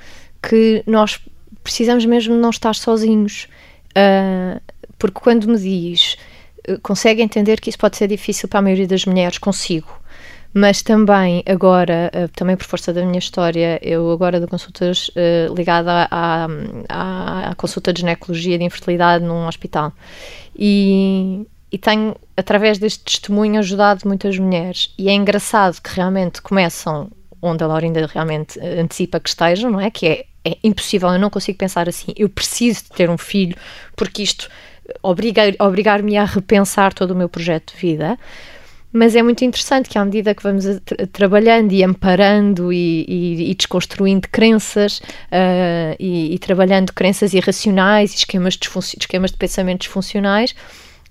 [0.42, 1.20] que nós
[1.62, 3.46] precisamos mesmo não estar sozinhos.
[3.90, 4.60] Uh,
[4.98, 6.16] porque quando me diz,
[6.68, 9.88] uh, consegue entender que isso pode ser difícil para a maioria das mulheres, consigo.
[10.52, 15.10] Mas também, agora, uh, também por força da minha história, eu agora dou consultas
[15.54, 16.46] ligada à,
[16.88, 19.92] à, à consulta de ginecologia de infertilidade num hospital.
[20.56, 24.92] E, e tenho, através deste testemunho, ajudado muitas mulheres.
[24.98, 29.90] E é engraçado que realmente começam onde a Laurinda realmente antecipa que estejam, não é?
[29.90, 33.56] Que é, é impossível, eu não consigo pensar assim, eu preciso de ter um filho,
[33.96, 34.48] porque isto
[35.02, 38.18] obriga, obrigar-me a repensar todo o meu projeto de vida.
[38.90, 43.50] Mas é muito interessante que, à medida que vamos tra trabalhando e amparando e, e,
[43.50, 49.86] e desconstruindo crenças uh, e, e, trabalhando crenças irracionais e esquemas de, esquemas de pensamentos
[49.88, 50.54] funcionais,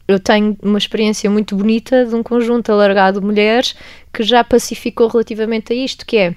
[0.07, 3.75] eu tenho uma experiência muito bonita de um conjunto alargado de mulheres
[4.11, 6.35] que já pacificou relativamente a isto, que é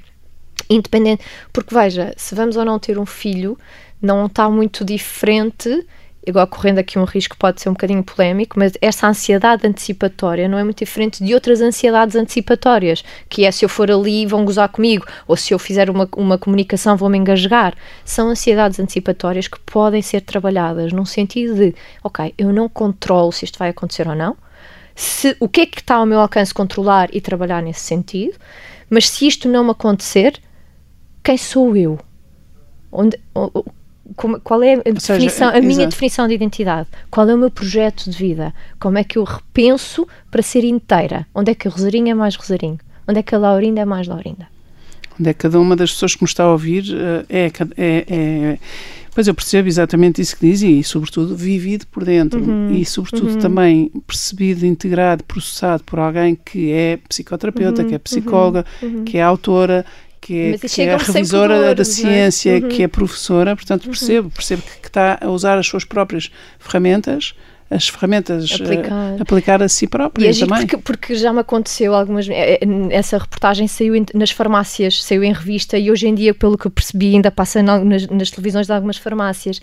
[0.68, 3.57] independente, porque veja, se vamos ou não ter um filho,
[4.03, 5.87] não está muito diferente
[6.26, 10.59] igual correndo aqui um risco pode ser um bocadinho polémico, mas essa ansiedade antecipatória não
[10.59, 14.68] é muito diferente de outras ansiedades antecipatórias, que é se eu for ali vão gozar
[14.68, 17.74] comigo, ou se eu fizer uma, uma comunicação vão me engasgar.
[18.04, 23.44] São ansiedades antecipatórias que podem ser trabalhadas num sentido de, ok, eu não controlo se
[23.44, 24.37] isto vai acontecer ou não,
[24.94, 28.37] se, o que é que está ao meu alcance controlar e trabalhar nesse sentido,
[28.90, 30.38] mas se isto não me acontecer,
[31.22, 31.98] quem sou eu?
[32.92, 33.18] Onde,
[34.16, 36.88] como, qual é a, definição, seja, a minha definição de identidade?
[37.11, 38.55] Qual é o meu projeto de vida?
[38.79, 41.27] Como é que eu repenso para ser inteira?
[41.35, 42.79] Onde é que a Rosarinho é mais Rosarinho?
[43.07, 44.49] Onde é que a Laurinda é mais Laurinda?
[45.18, 48.05] Onde é que cada uma das pessoas que me está a ouvir eh, é, é,
[48.09, 48.59] é
[49.12, 53.33] Pois eu percebo exatamente isso que diz e, sobretudo, vivido por dentro uhum, e, sobretudo,
[53.33, 53.38] uhum.
[53.38, 59.05] também percebido, integrado, processado por alguém que é psicoterapeuta, uhum, que é psicóloga, uhum.
[59.05, 59.85] que é autora
[60.20, 62.68] que é, que é a revisora da ciência, uhum.
[62.68, 63.90] que é professora, portanto uhum.
[63.90, 67.35] percebo, percebo que, que, está a usar as suas próprias ferramentas,
[67.70, 70.66] as ferramentas eh, aplicar, uh, aplicar a si própria e também.
[70.66, 72.59] Porque, porque, já me aconteceu algumas eh,
[72.90, 76.66] essa reportagem saiu em, nas farmácias, saiu em revista e hoje em dia, pelo que
[76.66, 79.61] eu percebi, ainda passa nas, nas televisões de algumas farmácias.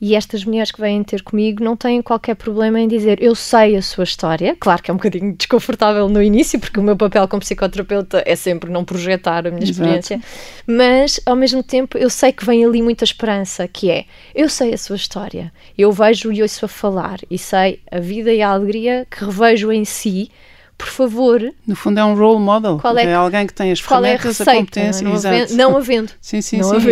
[0.00, 3.76] E estas mulheres que vêm ter comigo não têm qualquer problema em dizer eu sei
[3.76, 4.56] a sua história.
[4.58, 8.36] Claro que é um bocadinho desconfortável no início, porque o meu papel como psicoterapeuta é
[8.36, 9.70] sempre não projetar a minha Exato.
[9.70, 10.20] experiência,
[10.66, 14.72] mas ao mesmo tempo eu sei que vem ali muita esperança, que é eu sei
[14.72, 18.50] a sua história, eu vejo e ouço a falar e sei a vida e a
[18.50, 20.30] alegria que revejo em si
[20.78, 21.52] por favor.
[21.66, 22.78] No fundo é um role model.
[22.78, 25.02] Qual é, é alguém que tem as ferramentas, é a, a, competência.
[25.02, 26.12] Não, havendo, não havendo.
[26.20, 26.86] sim, sim, não sim.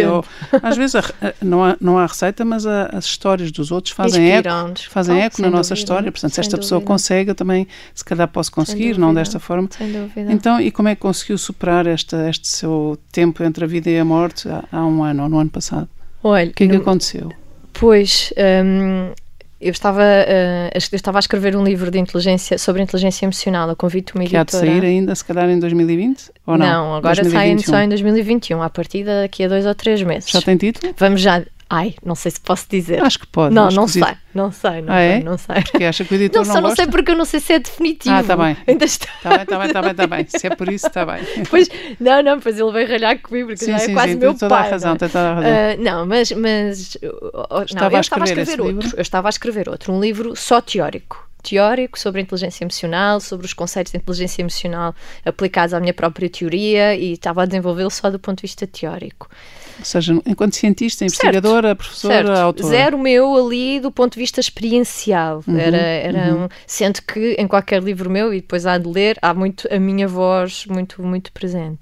[0.61, 1.05] Às vezes a,
[1.40, 4.49] não, há, não há receita, mas a, as histórias dos outros fazem eco,
[4.90, 6.11] fazem eco na nossa história.
[6.11, 9.68] Portanto, se esta pessoa consegue, eu também se calhar posso conseguir, não desta forma.
[9.70, 10.33] Sem dúvida.
[10.33, 13.99] Então, e como é que conseguiu superar esta, este seu tempo entre a vida e
[13.99, 15.88] a morte há, há um ano ou no ano passado?
[16.25, 17.33] Olha, o que é que no, aconteceu?
[17.72, 19.12] Pois, hum,
[19.60, 23.76] eu estava, uh, eu estava a escrever um livro de inteligência, sobre inteligência emocional, a
[23.76, 24.44] convite uma editora.
[24.44, 26.30] Que há de sair ainda, se calhar, em 2020?
[26.46, 26.66] Ou não?
[26.66, 27.58] Não, agora 2021.
[27.58, 30.30] sai só em 2021, a partir daqui a dois ou três meses.
[30.30, 30.94] Já tem título?
[30.98, 33.02] Vamos já, Ai, não sei se posso dizer.
[33.02, 33.52] Acho que pode.
[33.52, 34.02] Não, não sei,
[34.33, 35.20] não sei, não ah, sei, é?
[35.22, 35.62] não sei.
[35.62, 37.59] Porque acha que o editor não, não, não sei porque eu não sei se é
[37.59, 38.14] definitivo.
[38.14, 38.57] Ah, está bem.
[38.68, 39.09] Ainda está.
[39.16, 40.26] Está bem, está bem, está bem, está bem.
[40.29, 41.24] Se é por isso, está bem.
[41.50, 44.18] Pois, não, não, pois ele veio ralhar comigo porque sim, já sim, é quase sim,
[44.18, 44.66] meu tem toda pai.
[44.66, 45.50] A razão, não, tem toda a razão.
[45.50, 48.66] Uh, não, mas, mas não, estava eu a estava a escrever outro.
[48.66, 48.96] Livro?
[48.96, 53.46] Eu estava a escrever outro, um livro só teórico teórico sobre a inteligência emocional, sobre
[53.46, 54.92] os conceitos de inteligência emocional
[55.24, 59.29] aplicados à minha própria teoria e estava a desenvolvê-lo só do ponto de vista teórico.
[59.78, 62.38] Ou seja, enquanto cientista, investigadora, certo, professora, certo.
[62.38, 62.68] autora.
[62.68, 65.42] Zero meu ali do ponto de vista experiencial.
[65.46, 66.44] Uhum, era, era uhum.
[66.44, 69.78] um, sendo que em qualquer livro meu, e depois há de ler, há muito a
[69.78, 71.80] minha voz muito, muito presente.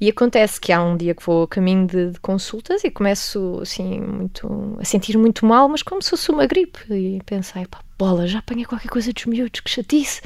[0.00, 3.58] E acontece que há um dia que vou a caminho de, de, consultas e começo
[3.60, 6.78] assim muito a sentir muito mal, mas como se fosse uma gripe.
[6.90, 10.22] E pensei, pá, bola, já apanhei qualquer coisa dos miúdos, que chatice.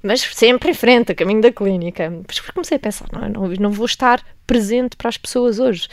[0.00, 2.08] Mas sempre em frente, a caminho da clínica.
[2.24, 5.88] Mas comecei a pensar, não, não, não vou estar presente para as pessoas hoje.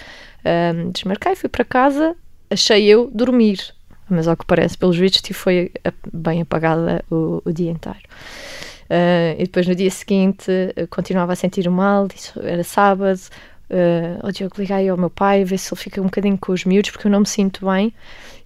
[0.46, 2.16] Um, desmarquei, fui para casa,
[2.50, 3.60] achei eu dormir.
[4.10, 5.72] Mas ao que parece, pelos vídeos, foi
[6.12, 8.00] bem apagada o, o dia inteiro.
[8.84, 12.08] Uh, e depois no dia seguinte uh, continuava a sentir mal,
[12.42, 13.20] era sábado.
[13.70, 16.66] Uh, oh, Diogo, liguei ao meu pai, ver se ele fica um bocadinho com os
[16.66, 17.94] miúdos, porque eu não me sinto bem.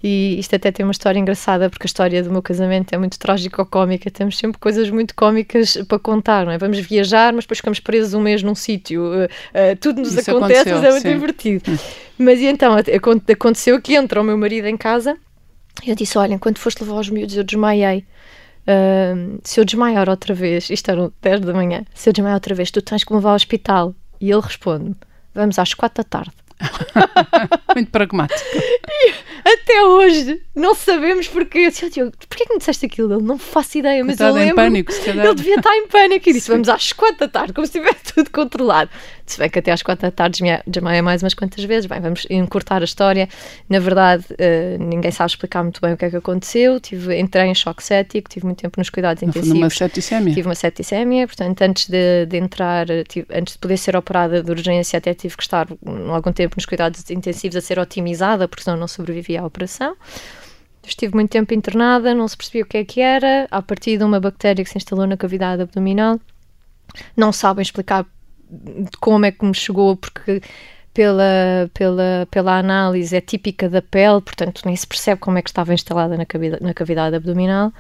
[0.02, 3.18] E isto até tem uma história engraçada, porque a história do meu casamento é muito
[3.18, 4.12] trágico-cómica.
[4.12, 6.58] Temos sempre coisas muito cómicas para contar, não é?
[6.58, 9.02] Vamos viajar, mas depois ficamos presos um mês num sítio.
[9.02, 11.14] Uh, uh, tudo nos Isso acontece, mas é muito sim.
[11.14, 11.80] divertido.
[12.18, 12.76] Mas e então,
[13.34, 15.18] aconteceu que entra o meu marido em casa
[15.84, 18.06] e eu disse: Olha, enquanto foste levar os miúdos, eu desmaiei.
[18.68, 22.54] Uh, se eu desmaiar outra vez, isto era 10 da manhã, se eu desmaiar outra
[22.54, 23.96] vez, tu tens que me levar ao hospital.
[24.20, 24.96] E ele responde:
[25.38, 26.32] Vamos às 4 da tarde.
[27.76, 28.40] Muito pragmático.
[29.46, 31.60] até hoje não sabemos porque.
[31.60, 33.14] Eu disse, Diogo, porquê que me disseste aquilo?
[33.14, 34.64] Ele não faço ideia, mas Coitado eu lembro.
[34.64, 35.26] em pânico, se calhar.
[35.28, 38.12] Ele devia estar em pânico e disse: Vamos às quatro da tarde, como se tivesse
[38.16, 38.90] tudo controlado.
[39.28, 41.86] Se bem que até às quatro da tarde desmaia mais umas quantas vezes.
[41.86, 43.28] Bem, vamos encurtar a história.
[43.70, 46.80] Na verdade, uh, ninguém sabe explicar muito bem o que é que aconteceu.
[46.80, 49.62] Tive, entrei em choque cético, tive muito tempo nos cuidados No fundo, intensivos.
[49.64, 50.34] uma septicemia.
[50.34, 54.50] Tive uma septicemia, portanto, antes de, de entrar, tive- antes de poder ser operada de
[54.50, 58.64] urgência, até tive que estar um, algum tempo nos cuidados intensivos a ser otimizada, porque
[58.64, 59.94] senão não sobrevivia à operação.
[60.88, 64.06] Estive muito tempo internada, não se percebia o que é que era, a partir de
[64.06, 66.18] uma bactéria que se instalou na cavidade abdominal.
[67.16, 68.06] Não sabem explicar
[69.00, 70.42] como é que me chegou, porque
[70.94, 75.50] pela, pela, pela análise é típica da pele, portanto nem se percebe como é que
[75.50, 77.72] estava instalada na cavidade, na cavidade abdominal.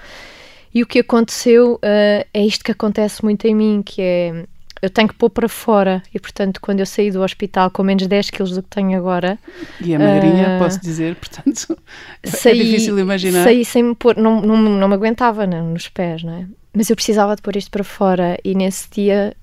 [0.74, 4.45] E o que aconteceu eh, é isto que acontece muito em mim, que é
[4.80, 8.05] eu tenho que pôr para fora e portanto quando eu saí do hospital com menos
[8.05, 9.39] 10 quilos do que tenho agora
[9.82, 10.59] E a magrinha, Ah.
[10.59, 11.76] posso dizer, portanto,
[12.24, 13.43] saí, é difícil imaginar.
[13.43, 16.45] saí sem me pôr, não, não, não me aguentava não, nos pés, não é?
[16.76, 19.36] Mas eu precisava de pôr isto para fora e nesse dia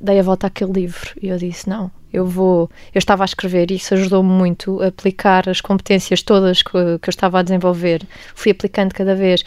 [0.00, 2.70] dei a volta àquele livro e eu disse, não, eu vou...
[2.94, 7.08] Eu estava a escrever e isso ajudou-me muito a aplicar as competências todas que, que
[7.08, 8.02] eu estava a desenvolver.
[8.34, 9.44] Fui aplicando cada vez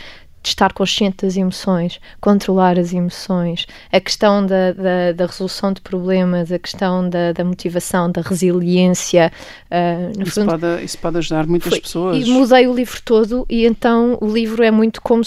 [0.47, 5.81] de estar consciente das emoções, controlar as emoções, a questão da, da, da resolução de
[5.81, 9.31] problemas, a questão da, da motivação, da resiliência.
[9.69, 12.25] ah, no Isso fundo, pode, isso pode ajudar muitas foi- pessoas.
[12.25, 15.21] E mudei o livro todo e então o livro é muito como,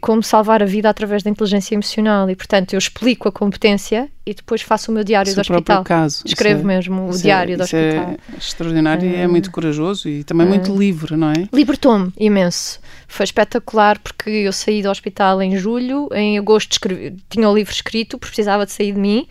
[0.00, 4.32] como salvar a vida através da inteligência emocional e portanto eu explico a competência e
[4.34, 5.84] depois faço o meu diário O do próprio hospital.
[5.84, 6.16] caso.
[6.18, 8.10] Isso Escrevo é- mesmo o isso é- diário do isso hospital.
[8.32, 9.28] é extraordinário e é Ah.
[9.28, 11.48] muito corajoso e também muito livre, não é?
[11.52, 12.78] Libertou-me imenso.
[13.08, 17.72] Foi espetacular porque eu saí do hospital em julho, em agosto escrevi- tinha o livro
[17.72, 19.26] escrito, porque precisava de sair de mim,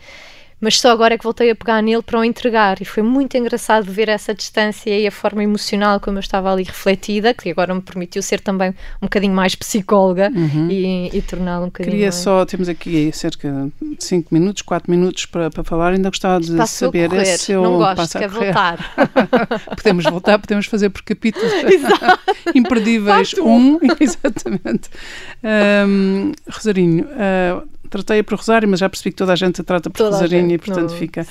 [0.62, 3.36] mas só agora é que voltei a pegar nele para o entregar e foi muito
[3.36, 7.74] engraçado ver essa distância e a forma emocional como eu estava ali refletida, que agora
[7.74, 8.70] me permitiu ser também
[9.01, 10.32] um bocadinho mais psicóloga
[10.70, 12.16] e, e torná-lo um bocadinho Queria mais...
[12.16, 16.55] só, temos aqui cerca de 5 minutos, 4 minutos para, para falar, ainda gostava de
[16.55, 18.53] Passou saber correr, esse seu não gosto, passa quer correr.
[18.53, 18.95] voltar.
[19.76, 21.51] podemos voltar, podemos fazer por capítulos
[22.53, 23.32] imperdíveis.
[23.34, 24.89] Parte Um, exatamente.
[25.43, 29.89] Ahm, Rosarinho, ah, tratei-a por Rosário, mas já percebi que toda a gente a trata
[29.89, 30.09] por Toda
[30.53, 31.27] e portanto não- fica.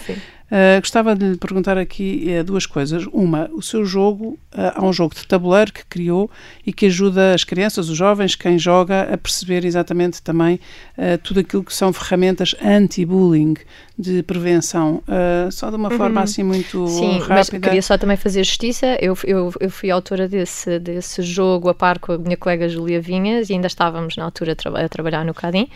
[0.51, 3.07] Uh, gostava de lhe perguntar aqui eh, duas coisas.
[3.13, 6.29] Uma, o seu jogo, uh, há um jogo de tabuleiro que criou
[6.67, 10.59] e que ajuda as crianças, os jovens, quem joga, a perceber exatamente também
[10.99, 13.55] uh, tudo aquilo que são ferramentas anti-bullying
[13.97, 15.05] de prevenção.
[15.07, 16.87] Uh, só de uma forma assim muito Uhum.
[16.89, 17.61] Sim, mas rápida.
[17.69, 18.99] queria só também fazer justiça.
[19.01, 23.01] Eu, eu, eu fui autora desse, desse jogo a par com a minha colega Julia
[23.01, 25.69] Vinhas e ainda estávamos na altura a, traba- a trabalhar no CADIM.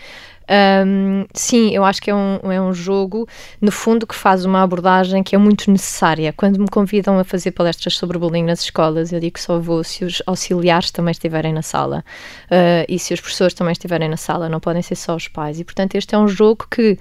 [0.49, 3.27] Ahm, sim, eu acho que é um, é um jogo,
[3.61, 6.33] no fundo, que faz uma abordagem que é muito necessária.
[6.33, 9.83] Quando me convidam a fazer palestras sobre bullying nas escolas, eu digo que só vou
[9.83, 12.05] se os auxiliares também estiverem na sala
[12.51, 15.59] Ah, e se os professores também estiverem na sala, não podem ser só os pais.
[15.61, 16.99] E, portanto, este é um jogo que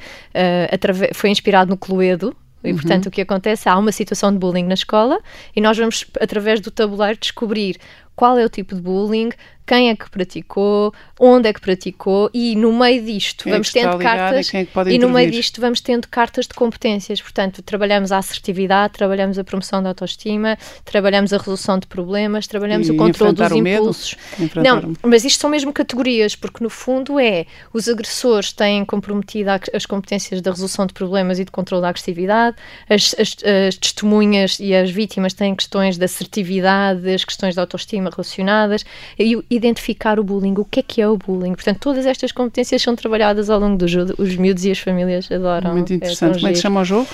[0.71, 2.35] atrave- foi inspirado no Cluedo,
[2.65, 3.67] e, portanto, o que acontece?
[3.67, 5.19] Há uma situação de bullying na escola
[5.53, 7.77] e nós vamos, através do tabuleiro, descobrir
[8.15, 9.29] qual é o tipo de bullying,
[9.65, 13.67] quem é que praticou, onde é que praticou e no meio disto Quem é vamos
[13.67, 17.21] está tendo e cartas quem é e no meio disto vamos tendo cartas de competências.
[17.21, 22.89] Portanto, trabalhamos a assertividade, trabalhamos a promoção da autoestima, trabalhamos a resolução de problemas, trabalhamos
[22.89, 24.17] E o controle dos o medo, impulsos.
[24.37, 29.49] enfrentar Não, mas isto são mesmo categorias, porque no fundo é os agressores têm comprometido
[29.73, 32.57] as competências da resolução de problemas e de controle da agressividade,
[32.89, 33.37] as, as-
[33.69, 38.85] as testemunhas e as vítimas têm questões de assertividade, as questões de autoestima relacionadas,
[39.17, 41.53] e identificar o bullying, o que é que é o bullying.
[41.53, 45.31] Portanto, todas estas competências são trabalhadas ao longo do jogo, os miúdos e as famílias
[45.31, 45.73] adoram.
[45.73, 46.31] Muito é interessante.
[46.31, 47.07] tão Como é que chama o jogo?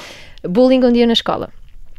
[0.44, 1.50] Bullying um dia na escola.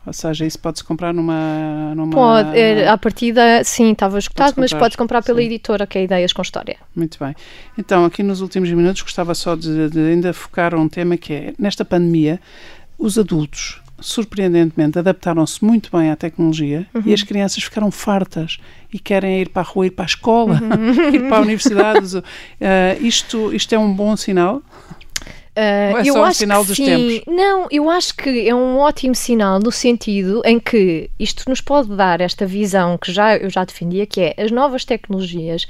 [0.07, 1.95] Ou seja, isso pode-se comprar numa.
[1.95, 2.11] numa...
[2.11, 5.47] Pode, é, à partida, sim, estava esgotado, mas comprar, podes comprar pela sim.
[5.47, 6.77] editora, que é Ideias com História.
[6.97, 7.35] Muito bem.
[7.77, 11.55] Então, aqui nos últimos minutos, gostava só de, de ainda focar um tema que é:
[11.59, 12.41] nesta pandemia,
[12.99, 17.03] os adultos, surpreendentemente, adaptaram-se muito bem à tecnologia Uhum.
[17.07, 18.59] e as crianças ficaram fartas
[18.93, 21.11] e querem ir para a rua, ir para a escola, Uhum.
[21.15, 22.17] ir para a universidade.
[22.19, 22.23] Uh,
[23.01, 24.63] isto, isto é um bom sinal?
[25.57, 26.85] Uh, Ou é eu só um acho sinal que dos sim.
[26.85, 27.35] tempos?
[27.35, 31.95] Não, eu acho que é um ótimo sinal no sentido em que isto nos pode
[31.95, 35.67] dar esta visão que já eu já defendia, que é as novas tecnologias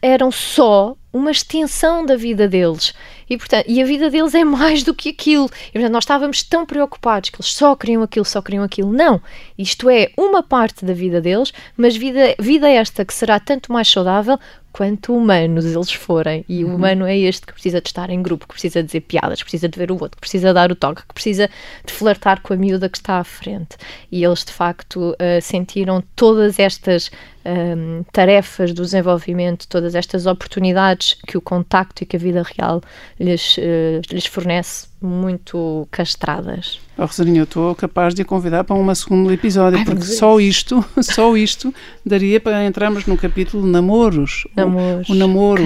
[0.00, 2.94] eram só uma extensão da vida deles.
[3.28, 5.50] E, portanto, e a vida deles é mais do que aquilo.
[5.68, 8.92] E, portanto, nós estávamos tão preocupados que eles só queriam aquilo, só queriam aquilo.
[8.92, 9.20] Não.
[9.58, 13.88] Isto é uma parte da vida deles, mas vida, vida esta que será tanto mais
[13.88, 14.38] saudável
[14.76, 16.44] quanto humanos eles forem.
[16.46, 16.74] E o uhum.
[16.74, 19.70] humano é este que precisa de estar em grupo, que precisa dizer piadas, que precisa
[19.70, 21.48] de ver o outro, que precisa dar o toque, que precisa
[21.82, 23.74] de flertar com a miúda que está à frente.
[24.12, 27.10] E eles, de facto, uh, sentiram todas estas
[27.46, 32.82] um, tarefas do desenvolvimento, todas estas oportunidades que o contacto e que a vida real
[33.18, 36.80] lhes, uh, lhes fornece muito castradas.
[36.96, 40.40] Oh, Rosarinha, eu estou capaz de a convidar para um segundo episódio, Ai, porque só
[40.40, 41.74] isto, só isto
[42.04, 44.46] daria para entrarmos no capítulo namoros.
[44.56, 45.08] Namoros.
[45.08, 45.62] O, o namoro,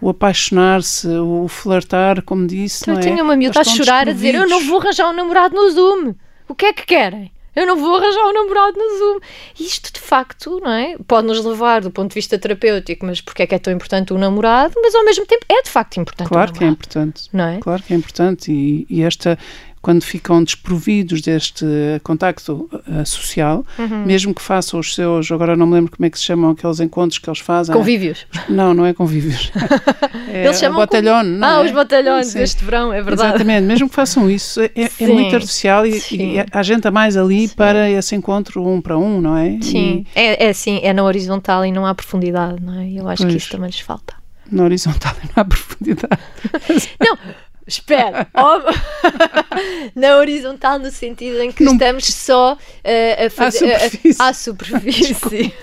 [0.00, 2.84] o, o apaixonar-se, o flertar, como disse.
[2.84, 3.02] Então, eu é?
[3.02, 6.14] tinha uma miúda a chorar, a dizer: Eu não vou arranjar um namorado no Zoom.
[6.48, 7.33] O que é que querem?
[7.54, 9.20] Eu não vou arranjar um namorado no Zoom.
[9.58, 10.96] Isto, de facto, não é?
[11.06, 14.12] Pode nos levar do ponto de vista terapêutico, mas porque é que é tão importante
[14.12, 14.74] o namorado?
[14.76, 17.28] Mas, ao mesmo tempo, é de facto importante Claro que é importante.
[17.32, 17.58] Não é?
[17.60, 18.52] Claro que é importante.
[18.52, 19.38] E, e esta
[19.84, 21.66] quando ficam desprovidos deste
[22.02, 24.06] contacto uh, social, uhum.
[24.06, 26.80] mesmo que façam os seus, agora não me lembro como é que se chamam aqueles
[26.80, 27.76] encontros que eles fazem.
[27.76, 28.26] Convívios.
[28.48, 29.52] Não, não é convívios.
[30.26, 31.24] é eles chamam batalhão, com...
[31.24, 31.66] não Ah, é?
[31.66, 32.38] os batalhões Sim.
[32.38, 33.28] deste verão, é verdade.
[33.28, 36.90] Exatamente, mesmo que façam isso, é, é, é muito artificial e, e, há gente a
[36.90, 37.54] mais ali Sim.
[37.54, 39.58] para esse encontro um para um, não é?
[39.60, 40.18] Sim, e...
[40.18, 42.90] é, é assim, é na horizontal e não há profundidade, não é?
[42.90, 43.34] Eu acho pois.
[43.34, 44.14] que isso também lhes falta.
[44.50, 46.22] Na horizontal e não há profundidade.
[46.98, 47.18] não,
[47.66, 48.26] Espera,
[49.96, 51.72] na horizontal no sentido em que não.
[51.72, 54.22] estamos só uh, a fazer à superfície.
[54.22, 55.54] à superfície.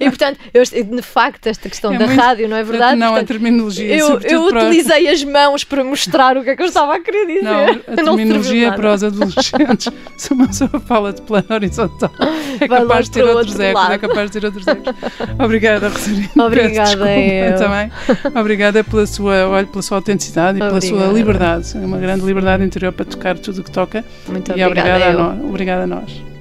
[0.00, 2.98] e portanto, eu, de facto, esta questão é da muito, rádio, não é verdade?
[2.98, 3.94] Não, portanto, a terminologia.
[3.94, 7.26] Eu, eu utilizei as mãos para mostrar o que é que eu estava a querer
[7.26, 7.42] dizer.
[7.42, 9.92] Não, a terminologia não para os adolescentes.
[10.16, 12.10] Se uma pessoa fala de plano horizontal,
[12.58, 13.90] é capaz de ter outros ecos.
[13.90, 14.94] É capaz de ter outros ecos.
[15.38, 16.30] Obrigada, Rosario.
[16.38, 17.58] Obrigada, eu.
[17.58, 17.92] Também.
[18.34, 22.64] Obrigada pela sua, olha, pela sua autenticidade e pela sua liberdade liberdade, uma grande liberdade
[22.64, 24.04] interior para tocar tudo o que toca.
[24.28, 24.90] Muito e obrigada.
[24.90, 26.33] Obrigada a, nós, obrigada a nós.